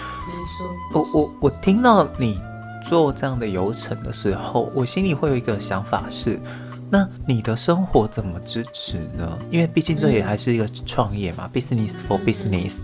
[0.92, 2.40] 我我我听到你。
[2.87, 6.38] 做这样的游程的时候，我心里会有一个想法是：
[6.90, 9.38] 那你的生活怎么支持呢？
[9.50, 12.74] 因为毕竟这也还是一个创业嘛，嗯，business for business。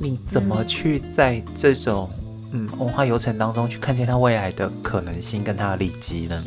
[0.00, 2.08] 你怎么去在这种
[2.52, 6.44] 嗯文化游程当中去看见他未来的可能性跟他的利基呢？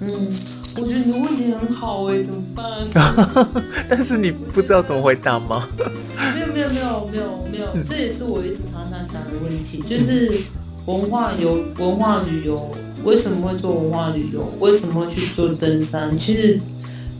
[0.00, 0.28] 嗯，
[0.76, 3.46] 我觉得你的问题很好哎，怎么办？
[3.88, 5.68] 但是你不知道怎么回答吗？
[6.34, 10.40] 没有没有没有没有没有，这也是我一直常常想的问题，就是。
[10.86, 12.74] 文化游、文化旅游，
[13.04, 14.50] 为什么会做文化旅游？
[14.58, 16.16] 为什么会去做登山？
[16.16, 16.58] 其实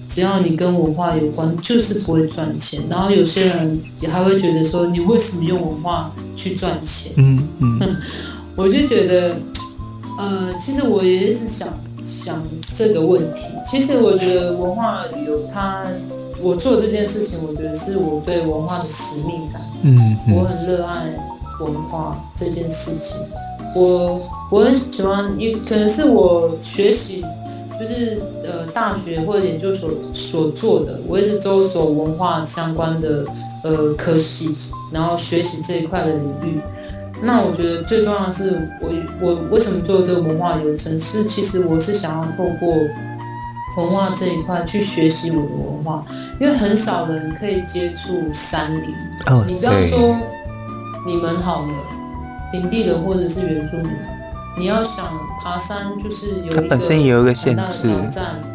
[0.09, 2.83] 只要你跟文化有关，就是不会赚钱。
[2.89, 7.13] 然后有些人也还会觉得说，你为什么用文化去赚钱？
[7.17, 7.97] 嗯嗯，
[8.57, 9.37] 我就觉得，
[10.19, 11.69] 呃，其实我也一直想
[12.05, 12.43] 想
[12.73, 13.49] 这个问题。
[13.65, 15.85] 其实我觉得文化旅游，它
[16.41, 19.63] 我做这件事情，我觉得是我对文化的使命感。
[19.83, 21.05] 嗯，我很热爱
[21.61, 23.19] 文化这件事情。
[23.77, 27.23] 我我很喜欢，也可能是我学习，
[27.79, 33.25] 就是呃大学或者研究所所做的，我也是都走文化相关的
[33.63, 34.55] 呃科系，
[34.93, 36.61] 然后学习这一块的领域。
[37.23, 38.89] 那我觉得最重要的是我，
[39.21, 40.99] 我我为什么做这个文化游程？
[41.01, 42.75] 是其实我是想要透过
[43.77, 46.05] 文化这一块去学习我的文化，
[46.41, 48.95] 因为很少人可以接触山林。
[49.27, 50.17] 哦，你不要说
[51.07, 51.69] 你们好了。
[52.51, 53.91] 平地人或者是原住民，
[54.59, 55.07] 你要想
[55.41, 57.85] 爬山，就是有一个它本身也有一个限制，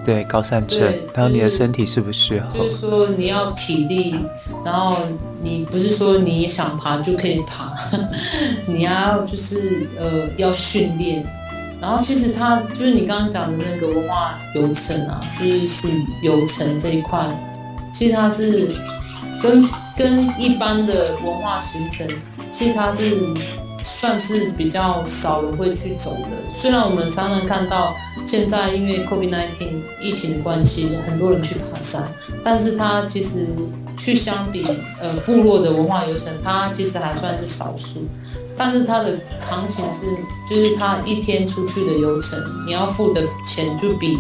[0.06, 0.80] 对高山症，
[1.14, 2.60] 然后你的身体适不适合？
[2.60, 4.16] 就是说你要体力，
[4.66, 4.98] 然后
[5.42, 7.74] 你不是说你想爬就可以爬，
[8.68, 11.26] 你要就是呃要训练，
[11.80, 15.88] 然后其实它就是你刚刚讲的那个文化游程啊，就是是
[16.22, 17.26] 游程这一块，
[17.94, 18.72] 其实它是
[19.42, 22.06] 跟跟一般的文化行程，
[22.50, 23.18] 其实它是。
[24.04, 26.32] 算是比较少人会去走的。
[26.54, 27.96] 虽然我们常常看到
[28.26, 32.04] 现在因为 COVID-19 疫情的关系，很多人去爬山，
[32.44, 33.48] 但是它其实
[33.98, 34.68] 去相比
[35.00, 38.06] 呃部落的文化游程，它其实还算是少数。
[38.58, 39.18] 但是它的
[39.50, 40.06] 行情是，
[40.50, 44.20] 就是它一天出去的游程，你要付的钱就比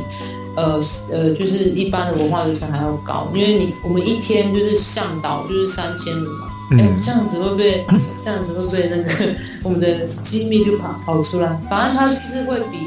[0.56, 0.82] 呃
[1.12, 6.48] 呃就是一般的文化游程还要高，因为你我们一天就是向导就是三千五嘛。
[6.72, 7.86] 哎、欸，这样子会不会？
[8.22, 11.50] 这样子会不会那个我们的机密就跑跑出来？
[11.70, 12.78] 反正它就是会比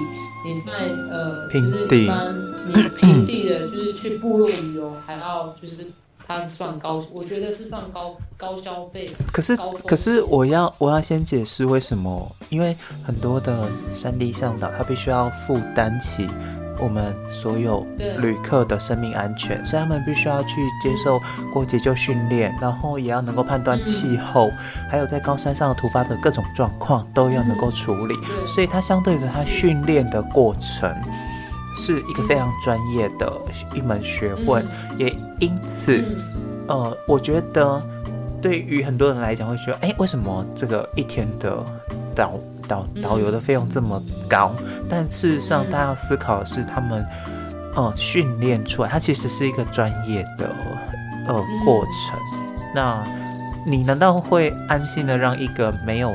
[0.44, 0.72] 你在
[1.10, 2.34] 呃，就是一般
[2.66, 5.86] 你平地的，就是去部落旅游还要就是
[6.26, 9.10] 它是算高，我觉得是算高高消费。
[9.32, 9.56] 可是
[9.86, 16.28] 可是我要我要先解释为什么，因为很多的山地向导他必须要负担起
[16.78, 17.86] 我们所有
[18.18, 20.48] 旅客的生命安全，所以他们必须要去
[20.82, 21.20] 接受
[21.52, 24.52] 过急救训练，然后也要能够判断气候，嗯、
[24.90, 28.14] 还有在高山上突发的各种状况都要能够处理。
[28.14, 30.94] 嗯、所以它相对的它训练的过程。
[31.78, 33.30] 是一个非常专业的
[33.74, 35.98] 一门学问，嗯、也因此，
[36.68, 37.78] 嗯、呃，我觉得
[38.40, 41.62] 对于很多人来讲会觉得，哎，为什么这个一天的
[42.14, 42.32] 导
[42.68, 44.54] 导导游的费用这么高？
[44.58, 47.04] 嗯、但事实上，大家要思考的是，他们
[47.74, 50.50] 呃训练出来，它其实是一个专业的
[51.28, 52.18] 呃过程。
[52.44, 53.06] 嗯、那
[53.66, 56.12] 你难道会安心的让一个没有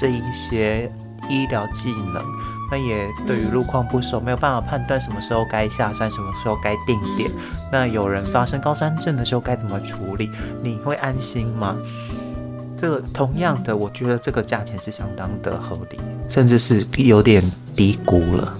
[0.00, 0.90] 这一些
[1.28, 2.22] 医疗技能？
[2.68, 7.30] 那也对于路况不熟，没有办法判断什么时候该下山，什么时候该定点。
[7.70, 10.28] 那有人发生高山症的时候该怎么处理？
[10.64, 11.76] 你会安心吗？
[12.80, 15.98] 这个同样的，我觉得这个价钱是相当的合理，
[16.28, 17.42] 甚至是有点
[17.74, 18.56] 低估了。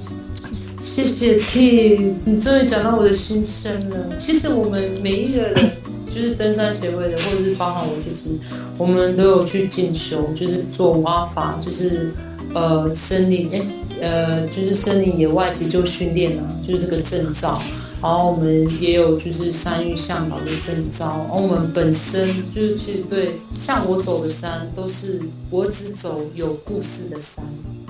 [0.80, 4.16] 谢谢 T，你终于讲到我的心声了。
[4.16, 5.70] 其实我们每一个人，
[6.06, 8.40] 就是登山协会的，或者是包含我自己，
[8.78, 12.12] 我们都有去进修，就是做蛙法，就是
[12.54, 13.50] 呃森林。
[13.98, 17.62] 呃，就是森林野外急救训练啊，就是这个证照。
[18.02, 21.26] 然后我们也有就是山域向导的证照。
[21.32, 25.20] 而我们本身就是其实对，像我走的山都是
[25.50, 27.44] 我只走有故事的山。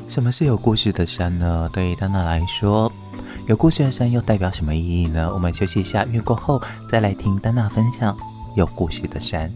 [0.09, 1.69] 什么是有故事的山呢？
[1.73, 2.91] 对于丹娜来说，
[3.49, 5.29] 有故事的山又代表什么意义呢？
[5.35, 8.17] 我们休息一下，月过后再来听丹娜分享
[8.57, 9.53] 有故事的山。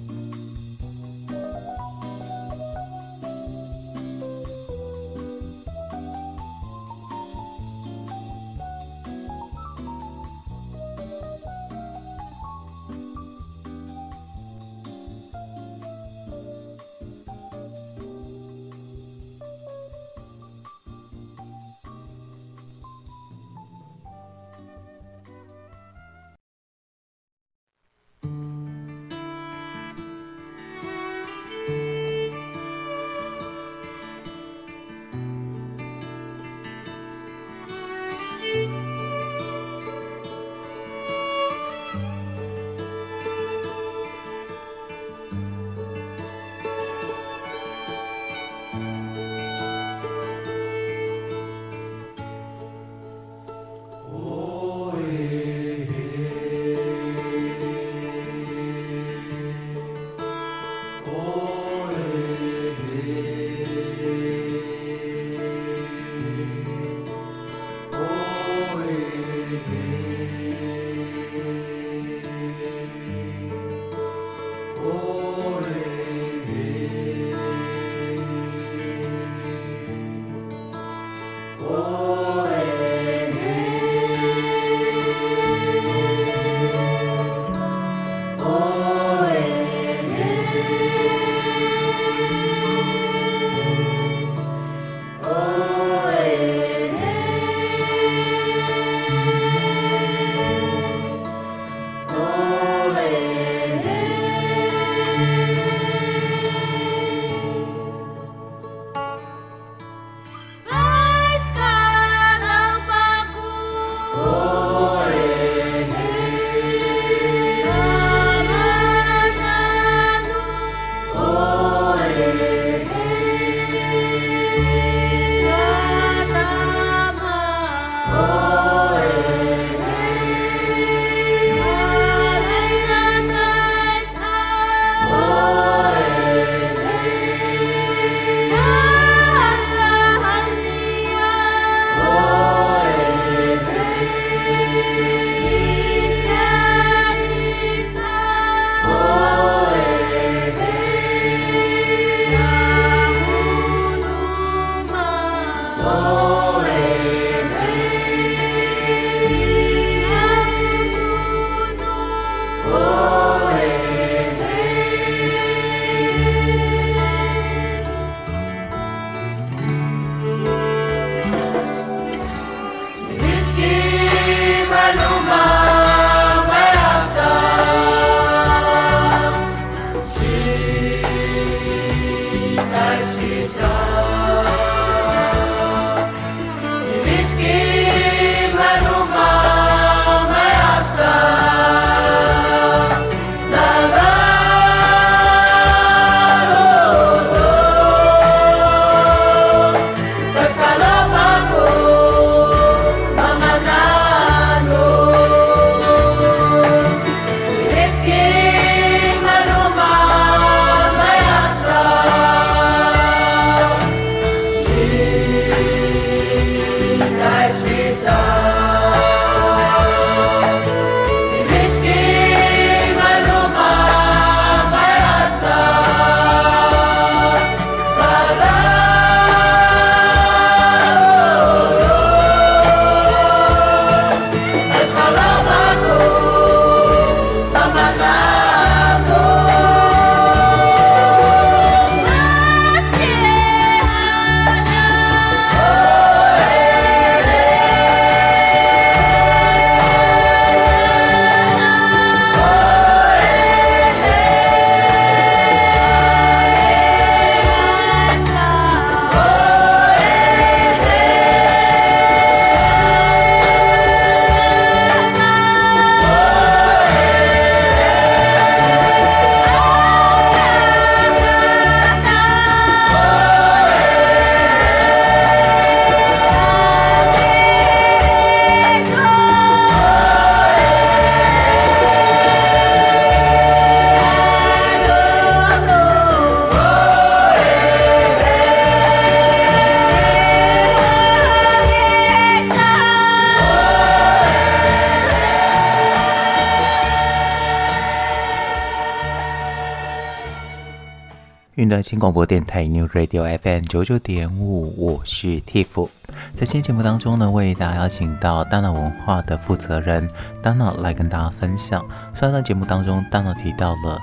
[301.82, 305.88] 新广播电台 New Radio FM 九九点五，我是 Tiff。
[306.34, 310.08] 在今天节目当中呢，为大家邀请到大脑文化的负责人
[310.42, 311.82] Dana 来跟大家分享。
[312.14, 313.98] 上段节目当中，Dana 提到了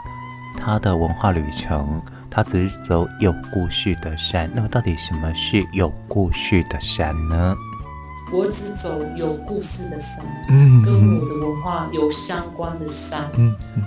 [0.58, 2.02] 他的文化旅程，
[2.32, 4.50] 他只走有故事的山。
[4.56, 7.56] 那么，到底什么是有故事的山呢？
[8.34, 13.84] 我只走有故事的山，嗯，跟我的文化有相关的山，嗯嗯。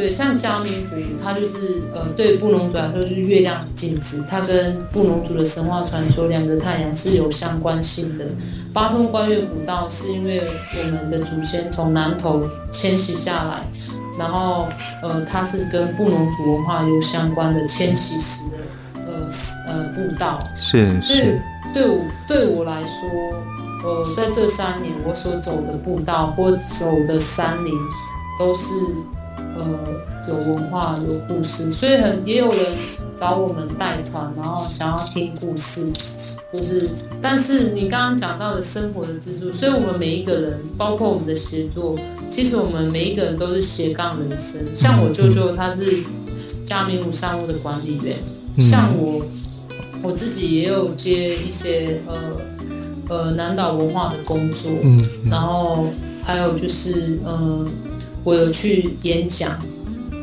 [0.00, 8.24] 对，像嘉明湖，它就是呃，对布农族来说是月亮的镜子，它跟布农族的神话传说两个太阳是有相关性的。
[8.72, 10.42] 八通关越古道是因为
[10.78, 13.62] 我们的祖先从南投迁徙下来，
[14.18, 14.68] 然后
[15.02, 18.48] 呃，它是跟布农族文化有相关的迁徙时
[18.94, 19.28] 的呃
[19.66, 20.38] 呃步道。
[20.58, 21.02] 是是。
[21.02, 21.38] 所以
[21.74, 23.10] 对我对我来说，
[23.84, 27.74] 呃，在这三年我所走的步道或走的山林
[28.38, 28.72] 都是。
[29.60, 29.68] 呃，
[30.26, 32.76] 有文化，有故事，所以很也有人
[33.14, 35.86] 找我们带团，然后想要听故事，
[36.50, 36.88] 就是，
[37.20, 41.98] 但是你刚刚讲到的生活的支柱，所以我们每一个人，包括我们的协作，
[42.30, 44.62] 其实我们每一个人都是斜杠人生。
[44.72, 46.02] 像我舅舅，他是
[46.64, 48.16] 嘉明湖商务的管理员，
[48.58, 49.22] 像我，
[50.02, 52.16] 我自己也有接一些呃
[53.08, 54.70] 呃南岛文化的工作，
[55.30, 55.86] 然后
[56.22, 57.28] 还有就是嗯。
[57.28, 57.66] 呃
[58.22, 59.58] 我有去演讲，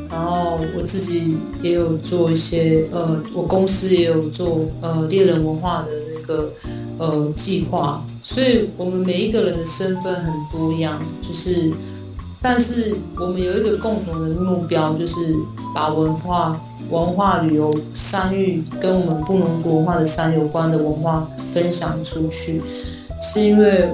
[0.09, 6.51] 然后我自己也有做一些，呃，我公司也有做，呃，猎人文化的那个，
[6.99, 8.05] 呃，计划。
[8.21, 11.71] 所以，我们每一个人的身份很多样，就是，
[12.41, 15.35] 但是我们有一个共同的目标，就是
[15.73, 22.61] 把文化、文化旅游、山域跟我们布农族文化的山有关的文化分享出去，
[23.19, 23.87] 是因为。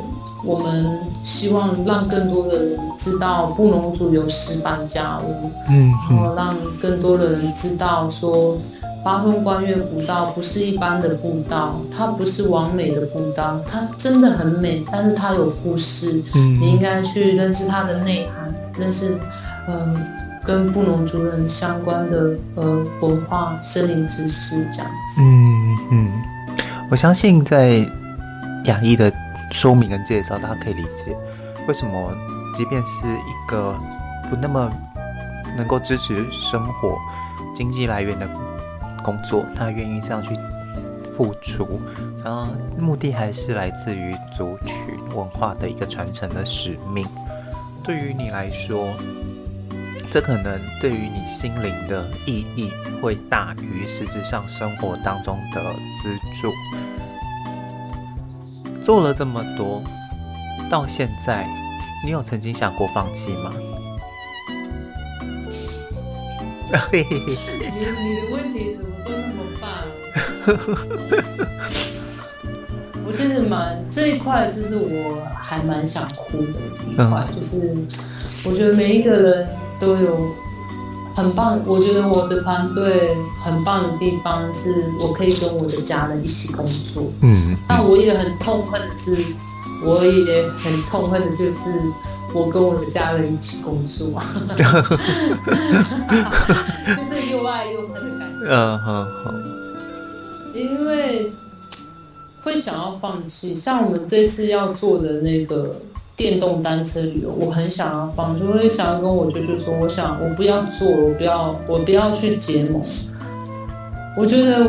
[0.46, 8.58] 我们希望让更多的人知道布农族有石板家屋，嗯，然后让更多的人知道说，
[9.04, 19.18] 八通关越古道不是一般的步道，它不是完美的步道，它真的很美，但是它有故事，嗯，你应该去认识它的内涵，认识，
[19.66, 19.96] 呃，
[20.44, 25.22] 跟布农族人相关的呃文化、森林知识这样子。
[25.22, 26.12] 嗯嗯，
[26.90, 27.86] 我相信在
[28.66, 29.10] 雅裔的。
[29.54, 31.16] 说明跟介绍，大家可以理解
[31.68, 32.14] 为什么，
[32.54, 33.74] 即便是一个
[34.30, 34.70] 不那么
[35.56, 36.98] 能够支持生活
[37.56, 38.28] 经济来源的
[39.04, 40.36] 工作，他愿意这样去
[41.16, 41.80] 付出，
[42.26, 42.48] 然后
[42.78, 47.08] 目的还是来自于族群文化的一个传承的使命。
[47.84, 48.94] 对于你来说，
[50.12, 55.62] 这可能对于你心灵的意义会大于实质上生活当中的
[56.02, 56.10] 资
[56.42, 56.52] 助。
[58.84, 59.82] 做了这么多，
[60.70, 61.48] 到现在，
[62.04, 63.54] 你有曾经想过放弃吗？
[66.92, 67.06] 你你
[68.16, 69.70] 的问题怎么都那么棒？
[73.06, 77.76] 我其实蛮这一块，就是我还蛮想哭的这一块，就是
[78.44, 79.48] 我觉得每一个人
[79.80, 80.43] 都有。
[81.16, 87.12] 很棒，我觉得我的团队很棒的地方是我可以跟我的家人一起工作。
[87.22, 89.24] 嗯，但我也很痛恨的是，
[89.86, 91.70] 我也很痛恨的就是
[92.34, 94.08] 我跟我的家人一起工作，
[94.58, 94.64] 就
[97.04, 98.48] 是又爱又恨的感觉。
[98.50, 99.32] 嗯，好好。
[100.56, 101.32] 因为
[102.44, 105.76] 会想要放弃，像我们这次要做的那个。
[106.16, 112.82] 电动单车旅游，我很想要放，就会想要跟我舅舅说，我想我不要做，我不要，我不要去结盟。
[114.16, 114.60] 我觉得，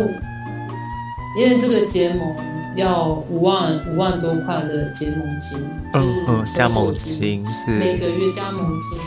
[1.38, 2.34] 因为这个结盟
[2.76, 5.58] 要五万五万多块的结盟金，
[5.92, 8.98] 就是加盟金是每个月加盟金，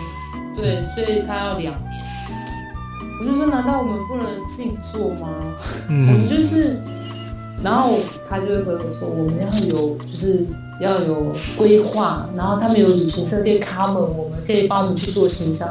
[0.55, 2.05] 对，所以他要两年。
[3.19, 5.27] 我就说，难道我们不能自己做吗？
[5.89, 6.79] 嗯，我们就是，
[7.63, 7.97] 然后
[8.29, 10.45] 他就会回我说，我们要有就是。
[10.79, 15.65] 要有规划，然后他们有旅行社可以 cover，我们可以帮你去做行销。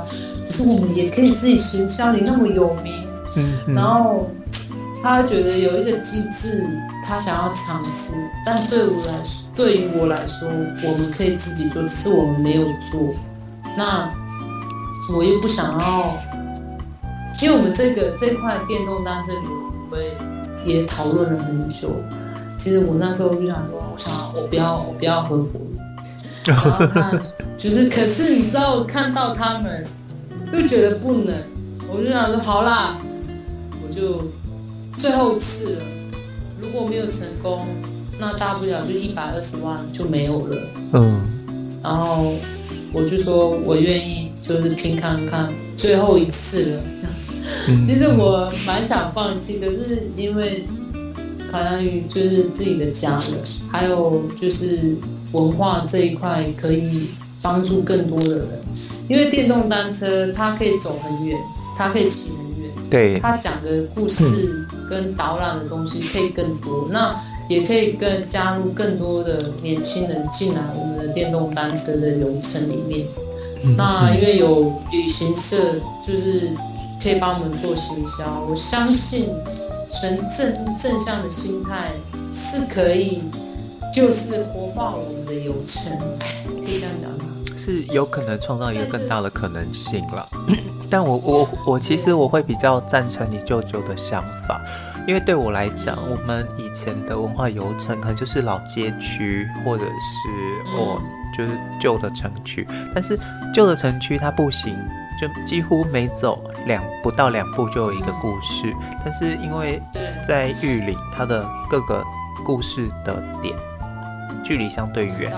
[0.44, 2.94] 可是我们也可以自己行销，你那么有名，
[3.36, 4.30] 嗯，嗯，然后
[5.02, 6.64] 他觉得有一个机制，
[7.04, 10.48] 他想要尝试，但对我来说，对于我来说，
[10.84, 13.14] 我们可以自己做，只是我们没有做。
[13.76, 14.10] 那
[15.14, 16.16] 我又不想要，
[17.42, 20.04] 因为我们这个这块电动单车旅游，我们
[20.64, 21.90] 也讨论了很久。
[22.56, 25.48] 其实我那时候就想说，我想我不要，我不要合伙。
[26.44, 27.18] 然后他
[27.56, 29.86] 就是，可是你知道，我看到他们
[30.52, 31.34] 又觉得不能，
[31.88, 32.98] 我就想说，好啦，
[33.82, 34.22] 我就
[34.98, 35.82] 最后一次了。
[36.60, 37.66] 如果没有成功，
[38.18, 40.56] 那大不了就一百二十万就没有了。
[40.92, 41.20] 嗯。
[41.82, 42.34] 然后
[42.92, 47.86] 我就说我愿意，就是拼看看最后一次了，这样。
[47.86, 50.66] 其实我蛮想放弃，可是因为
[51.56, 53.40] 考量于就是自己的家人，
[53.72, 54.94] 还有就是
[55.32, 57.08] 文化这一块可以
[57.40, 58.60] 帮助更多的人。
[59.08, 61.38] 因为电动单车它可以走很远，
[61.74, 66.88] 它可以骑很远，对，它讲的故事跟导览的东西可以更多。
[66.90, 73.06] 那也可以更加入更多的年轻人进来我们的电动单车的流程里面。
[73.78, 75.56] 那因为有旅行社，
[76.06, 76.50] 就是
[77.02, 78.44] 可以帮我们做行销。
[78.46, 79.30] 我相信
[79.90, 81.92] 纯正正向的心态
[82.32, 83.22] 是可以，
[83.92, 85.96] 就是活化我们的游程，
[86.62, 87.18] 可以这样讲吗？
[87.56, 90.28] 是有可能创造一个更大的可能性了。
[90.88, 94.60] 但我我我其实我会比较赞成你舅舅的想法。
[95.08, 101.00] 因为对我来讲，我们以前的文化游程可能就是老街区，或者是哦，
[101.36, 102.66] 就是旧的城区。
[102.92, 103.16] 但是
[103.54, 104.76] 旧的城区它不行
[105.20, 108.72] 就几乎每走两不到两步就有一个故事。
[109.04, 109.80] 但是因为
[110.26, 112.04] 在玉林，它的各个
[112.44, 113.54] 故事的点
[114.44, 115.32] 距离相对远，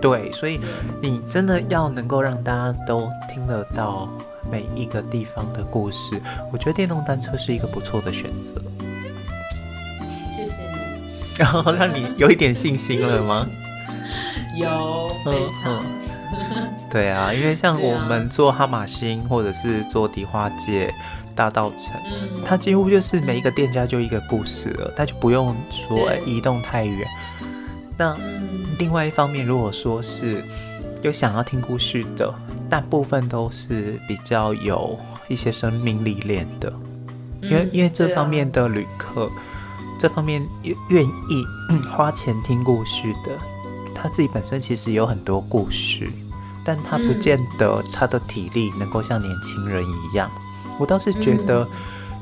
[0.00, 0.60] 对，所以
[1.02, 4.08] 你真的要能够让大家都听得到
[4.50, 6.20] 每一个地方的故事，
[6.52, 8.62] 我觉得电动单车是一个不错的选择。
[10.28, 10.62] 谢谢
[11.38, 13.46] 然后 让你有一点信心了吗？
[14.58, 15.82] 有，非常。
[16.90, 20.92] 对啊，因为像我们做哈马星，或者是做迪化街、
[21.34, 22.00] 大道城，
[22.44, 27.06] 它几乎就是每一个店家就一个故事了，它就不用说移动太远。
[27.98, 28.16] 那
[28.78, 30.42] 另外一方面，如果说是
[31.02, 32.32] 有想要听故事的，
[32.68, 34.98] 大部分都是比较有
[35.28, 36.72] 一些生命历练的，
[37.42, 39.30] 因为因为这方面的旅客。
[39.98, 40.46] 这方面
[40.90, 41.46] 愿意
[41.90, 43.32] 花钱听故事的，
[43.96, 46.08] 他自己本身其实有很多故事，
[46.64, 50.30] 但他不见得他的体力能够像年轻人一样。
[50.78, 51.66] 我倒是觉得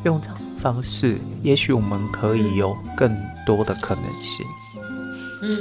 [0.05, 3.15] 用这种方式，也许我们可以有更
[3.45, 4.47] 多的可能性。
[5.43, 5.59] 嗯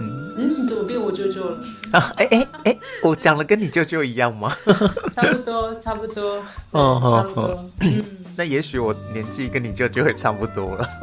[0.00, 1.58] 嗯嗯，怎么变我舅舅了？
[1.92, 4.54] 啊，哎哎哎，我讲的跟你舅舅一样吗？
[5.12, 6.36] 差不多，差不多。
[6.72, 7.64] 嗯，差不多。
[7.80, 8.04] 嗯。
[8.36, 10.88] 那也许我年纪跟你舅舅也差不多了，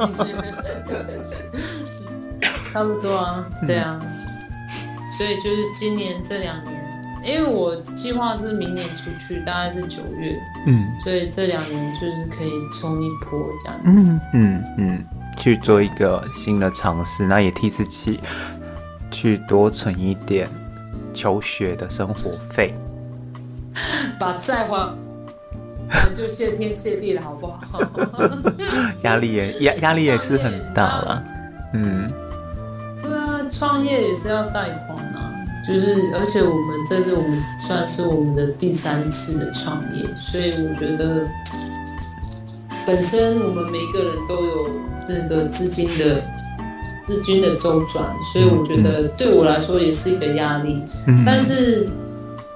[2.72, 4.00] 差不多啊，对啊，
[5.10, 6.74] 所以就是今年这两年，
[7.24, 15.04] 因为我计划是明年出去，大概是九月，嗯，所以这两年就是可以冲一波这样子，嗯嗯嗯，
[15.38, 18.20] 去做一个新的尝试，那也替自己
[19.10, 20.48] 去多存一点
[21.14, 22.74] 求学的生活费，
[24.18, 24.94] 把债还。
[25.88, 27.80] 啊、就谢天谢地了，好不好？
[29.04, 31.24] 压力也压压力也是很大了，
[31.74, 32.25] 嗯。
[33.50, 35.32] 创业也是要贷款啊，
[35.66, 41.26] 就是而且我们这是我们算是我们的第三次的创业，所以我觉得
[42.86, 44.70] 本身我们每一个人都有
[45.08, 46.22] 那个资金的
[47.06, 51.88] 资金的周转，所以我觉得对我来说也是一个压力，嗯、但是。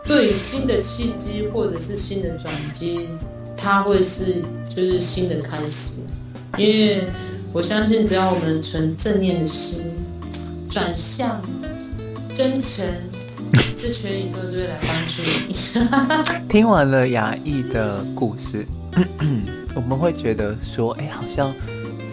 [0.03, 3.11] 对于新的契机或者是新的转机，
[3.55, 4.43] 它会是
[4.75, 6.01] 就是新的开始，
[6.57, 7.05] 因为
[7.53, 9.85] 我相信只要我们存正念的心，
[10.71, 11.41] 转向
[12.33, 12.87] 真诚，
[13.77, 16.49] 这全宇宙就会来帮助你。
[16.49, 18.65] 听完了雅意的故事，
[19.75, 21.53] 我们会觉得说，哎，好像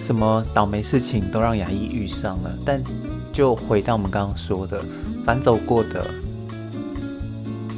[0.04, 2.82] 什么倒霉事情都让雅意遇上了，但
[3.32, 4.84] 就回到我们刚刚说的，
[5.24, 6.04] 反走过的。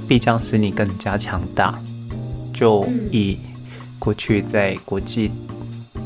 [0.08, 1.78] 必将使你更加强大。
[2.54, 3.38] 就以
[4.00, 5.30] 过去在国际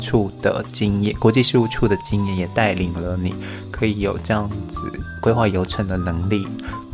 [0.04, 3.34] 处的经验，国际事务处的经验也带领了你，
[3.70, 4.80] 可以有这样子
[5.22, 6.46] 规划流程的能力，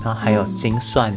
[0.05, 1.15] 然后还有精算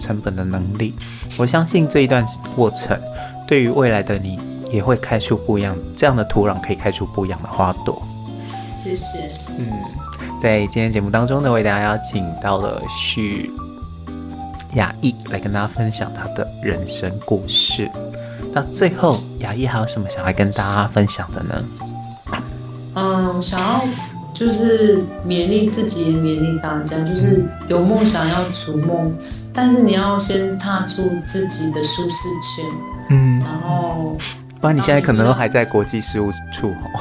[0.00, 0.94] 成本的能力。
[1.38, 2.26] 我相信这一段
[2.56, 2.98] 过程，
[3.46, 4.38] 对于未来的你
[4.72, 8.02] 也会开出不一样，这样的土壤可以开出不一样的花朵。
[8.82, 9.30] 谢谢。
[9.58, 9.66] 嗯，
[10.42, 13.50] 在今天节目当中呢，为大家邀请到了许。
[14.74, 17.88] 雅意来跟大家分享他的人生故事。
[18.54, 21.64] 那最后，雅意还有什么想要跟大家分享的呢？
[22.94, 23.84] 嗯，想要
[24.32, 29.12] 就是勉励自己，也勉励大家，就是有梦想要逐梦，
[29.52, 32.64] 但是你要先踏出自己的舒适圈。
[33.10, 34.16] 嗯，然后，
[34.60, 37.00] 不然你现在可能都还在国际事务处哦。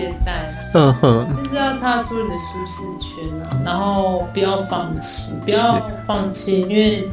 [0.00, 7.08] 接待，嗯哼，就是要踏出你的舒适圈啊，然后不要放弃，不要放弃，因为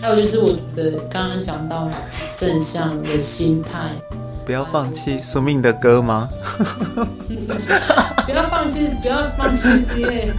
[0.00, 1.88] 还有就是我觉得刚刚讲到
[2.34, 3.90] 正向的心态，
[4.44, 6.28] 不要放弃宿命的歌吗？
[8.26, 10.30] 不要放弃，不要放弃，是因为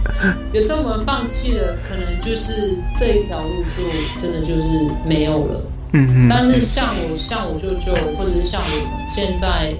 [0.52, 4.68] 有时候我们放弃了，可能就是这一条路就真的就是
[5.06, 5.60] 没有了。
[5.92, 6.28] 嗯嗯。
[6.28, 9.72] 但是像我，像我舅舅，或者是像我现在，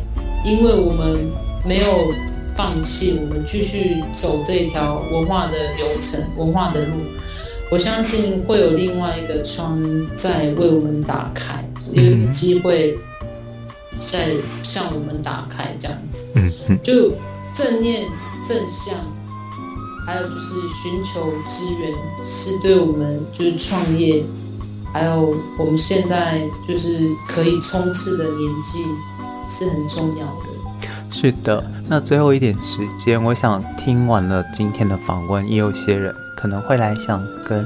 [0.45, 1.18] 因为我们
[1.64, 2.12] 没有
[2.56, 6.94] 放弃，我们继续走这条文化的流程、文化的路，
[7.70, 9.82] 我相信会有另外一个窗
[10.16, 12.96] 在为我们打开，有一个机会。
[14.06, 17.12] 在向我们打开这样子，嗯嗯，就
[17.54, 18.06] 正念
[18.46, 18.94] 正向，
[20.06, 21.92] 还有就是寻求资源，
[22.22, 24.22] 是对我们就是创业，
[24.92, 28.84] 还有我们现在就是可以冲刺的年纪
[29.48, 30.43] 是很重要的。
[31.16, 37.64] 是的，那最后一点时间，我想听完了今天的访问，也有些人可能会来想跟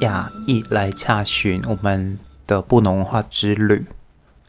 [0.00, 3.84] 雅意来洽询我们的布农文化之旅。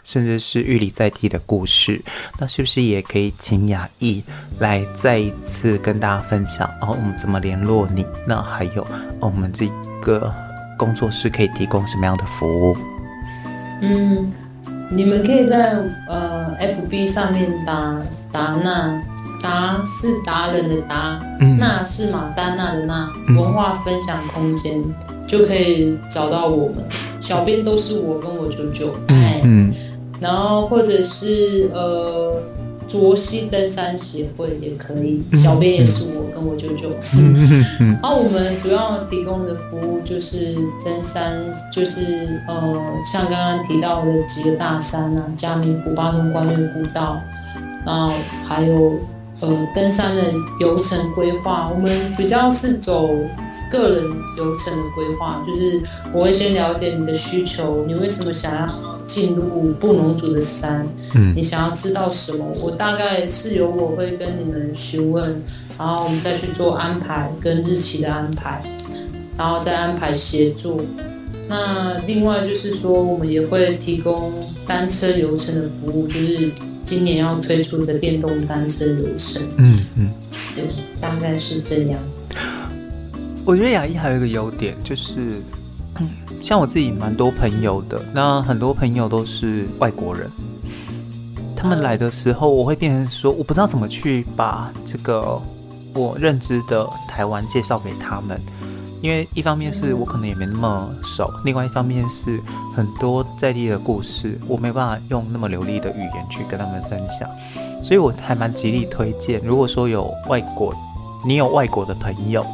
[0.05, 1.99] 甚至是玉里在地的故事，
[2.39, 4.23] 那是不是也可以请雅意
[4.59, 6.89] 来再一次跟大家分享哦？
[6.89, 8.05] 我们怎么联络你？
[8.27, 8.85] 那还有，
[9.19, 9.67] 我们这
[10.03, 10.31] 个
[10.77, 12.77] 工作室可以提供什么样的服务？
[13.81, 14.31] 嗯，
[14.89, 15.77] 你们可以在
[16.07, 17.99] 呃 FB 上面打
[18.31, 19.01] 达纳，
[19.41, 21.19] 达是达人的达，
[21.59, 24.93] 娜、嗯、是马丹娜的娜，文化分享空间、嗯、
[25.27, 26.77] 就可以找到我们。
[27.19, 29.41] 小编都是我跟我舅舅，哎。
[29.43, 29.73] 嗯
[30.17, 32.41] 然后或者是呃，
[32.87, 36.89] 卓西登山协会也可以，小编也是我跟我舅舅。
[37.79, 41.39] 然后我们主要提供的服务就是登山，
[41.71, 42.81] 就是呃，
[43.11, 47.19] 像刚刚提到的几个大山啊，加明湖、八通关越古道，
[47.85, 48.13] 然后
[48.47, 48.93] 还有
[49.41, 50.21] 呃登山的
[50.59, 53.09] 游程规划，我们比较是走
[53.71, 54.03] 个人
[54.37, 55.81] 游程的规划，就是
[56.13, 58.94] 我会先了解你的需求，你为什么想要。
[59.05, 62.43] 进入布农族的山，嗯，你想要知道什么？
[62.59, 65.41] 我大概是由我会跟你们询问，
[65.77, 68.61] 然后我们再去做安排跟日期的安排，
[69.37, 70.85] 然后再安排协助。
[71.47, 74.33] 那另外就是说，我们也会提供
[74.65, 76.51] 单车游程的服务，就是
[76.83, 79.43] 今年要推出的电动单车游程。
[79.57, 80.09] 嗯嗯，
[80.55, 80.63] 对，
[80.99, 81.99] 大概是这样。
[83.45, 85.39] 我觉得雅一还有一个优点就是。
[86.41, 90.29] 像我自己蛮多朋友的，那很多朋友都是外国人，
[91.55, 95.41] 他们来的时候，我会变成说，我不知道怎么去把这个
[95.93, 98.39] 我认知的台湾介绍给他们，
[99.01, 102.39] 因为一方面是我可能也没那么熟，另外一方面是
[102.75, 107.27] 很多在地的故事，我没办法用那么流利的语言去跟他们分享，
[107.81, 110.71] 所以我还蛮极力推荐，如果说有外国，
[111.25, 112.45] 你有外国的朋友。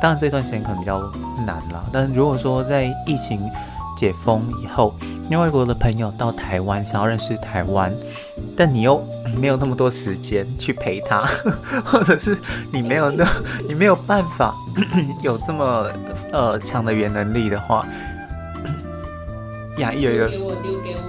[0.00, 1.00] 当然这段时间可能比较
[1.46, 3.40] 难啦，但是如果说在疫情
[3.96, 4.94] 解封以后，
[5.28, 7.92] 因为外国的朋友到台湾想要认识台湾，
[8.56, 9.04] 但你又
[9.40, 11.28] 没有那么多时间去陪他，
[11.84, 12.38] 或者是
[12.72, 13.28] 你没有那，
[13.66, 14.54] 你没有办法
[15.22, 15.90] 有这么
[16.32, 17.84] 呃强的语言能力的话，
[19.78, 20.30] 雅意有一个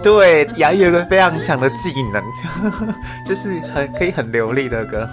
[0.01, 2.23] 对雅意有一个非常强的技能，
[3.25, 5.07] 就是很可以很流利的跟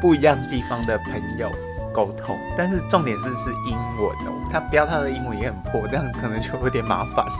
[0.00, 1.50] 不一样地方的朋友。
[1.94, 7.32] 沟通，但是重点是是英文哦，他标他的英文也很破，这样可能就有点麻烦了。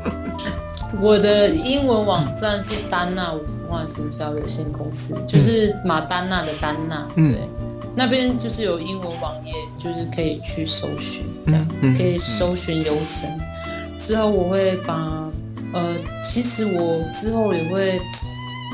[1.00, 7.48] 我的英文网站是丹娜文化行销有限公司，就是马丹娜的丹娜，对，
[7.94, 11.66] 那边就是有英文网页，就是可以去搜寻，这样
[11.96, 13.30] 可以搜寻流程。
[13.98, 15.30] 之后我会把，
[15.72, 17.98] 呃，其实我之后也会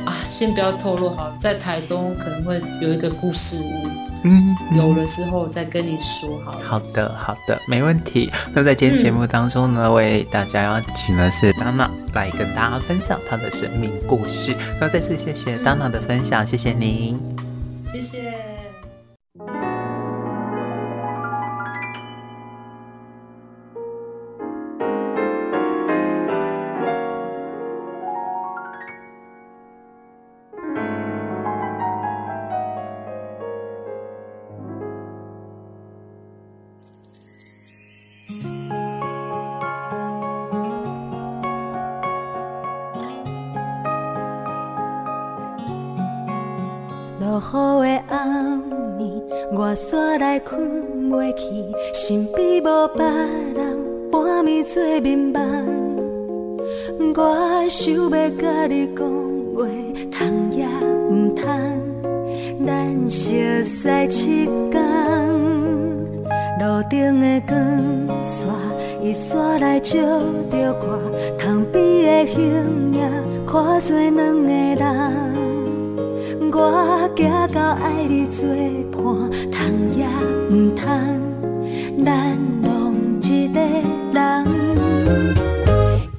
[0.06, 3.85] 啊，先不要透露好，在台东可能会有一个故事屋。
[4.28, 6.58] 嗯，有了之后再跟你说好。
[6.66, 8.28] 好的，好的，没问题。
[8.52, 14.52] 那在今天节目当中呢，为大家邀请的是 Dana 来跟大家分享她的生命故事。
[14.80, 17.20] 那再次谢谢 Dana 的分享，谢谢您，
[17.92, 18.55] 谢谢。
[57.86, 59.08] 想要甲你讲
[59.54, 59.64] 话，
[60.10, 60.66] 通也
[61.08, 61.46] 毋通。
[62.66, 63.30] 咱熟
[63.62, 64.82] 悉七天，
[66.58, 67.54] 路顶的光
[68.24, 68.48] 线，
[69.00, 72.42] 伊煞来照着我，窗边的形
[72.92, 73.00] 影，
[73.46, 74.82] 看做两个人。
[76.52, 77.22] 我行
[77.52, 78.44] 到爱你作
[78.90, 79.62] 伴，通
[79.96, 80.04] 也
[80.50, 80.84] 毋通，
[82.04, 83.60] 咱拢一个
[84.12, 84.44] 人，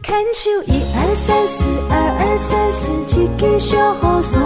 [0.02, 0.77] 牵手。
[1.08, 4.42] 二三四二二三四，一件小红衫。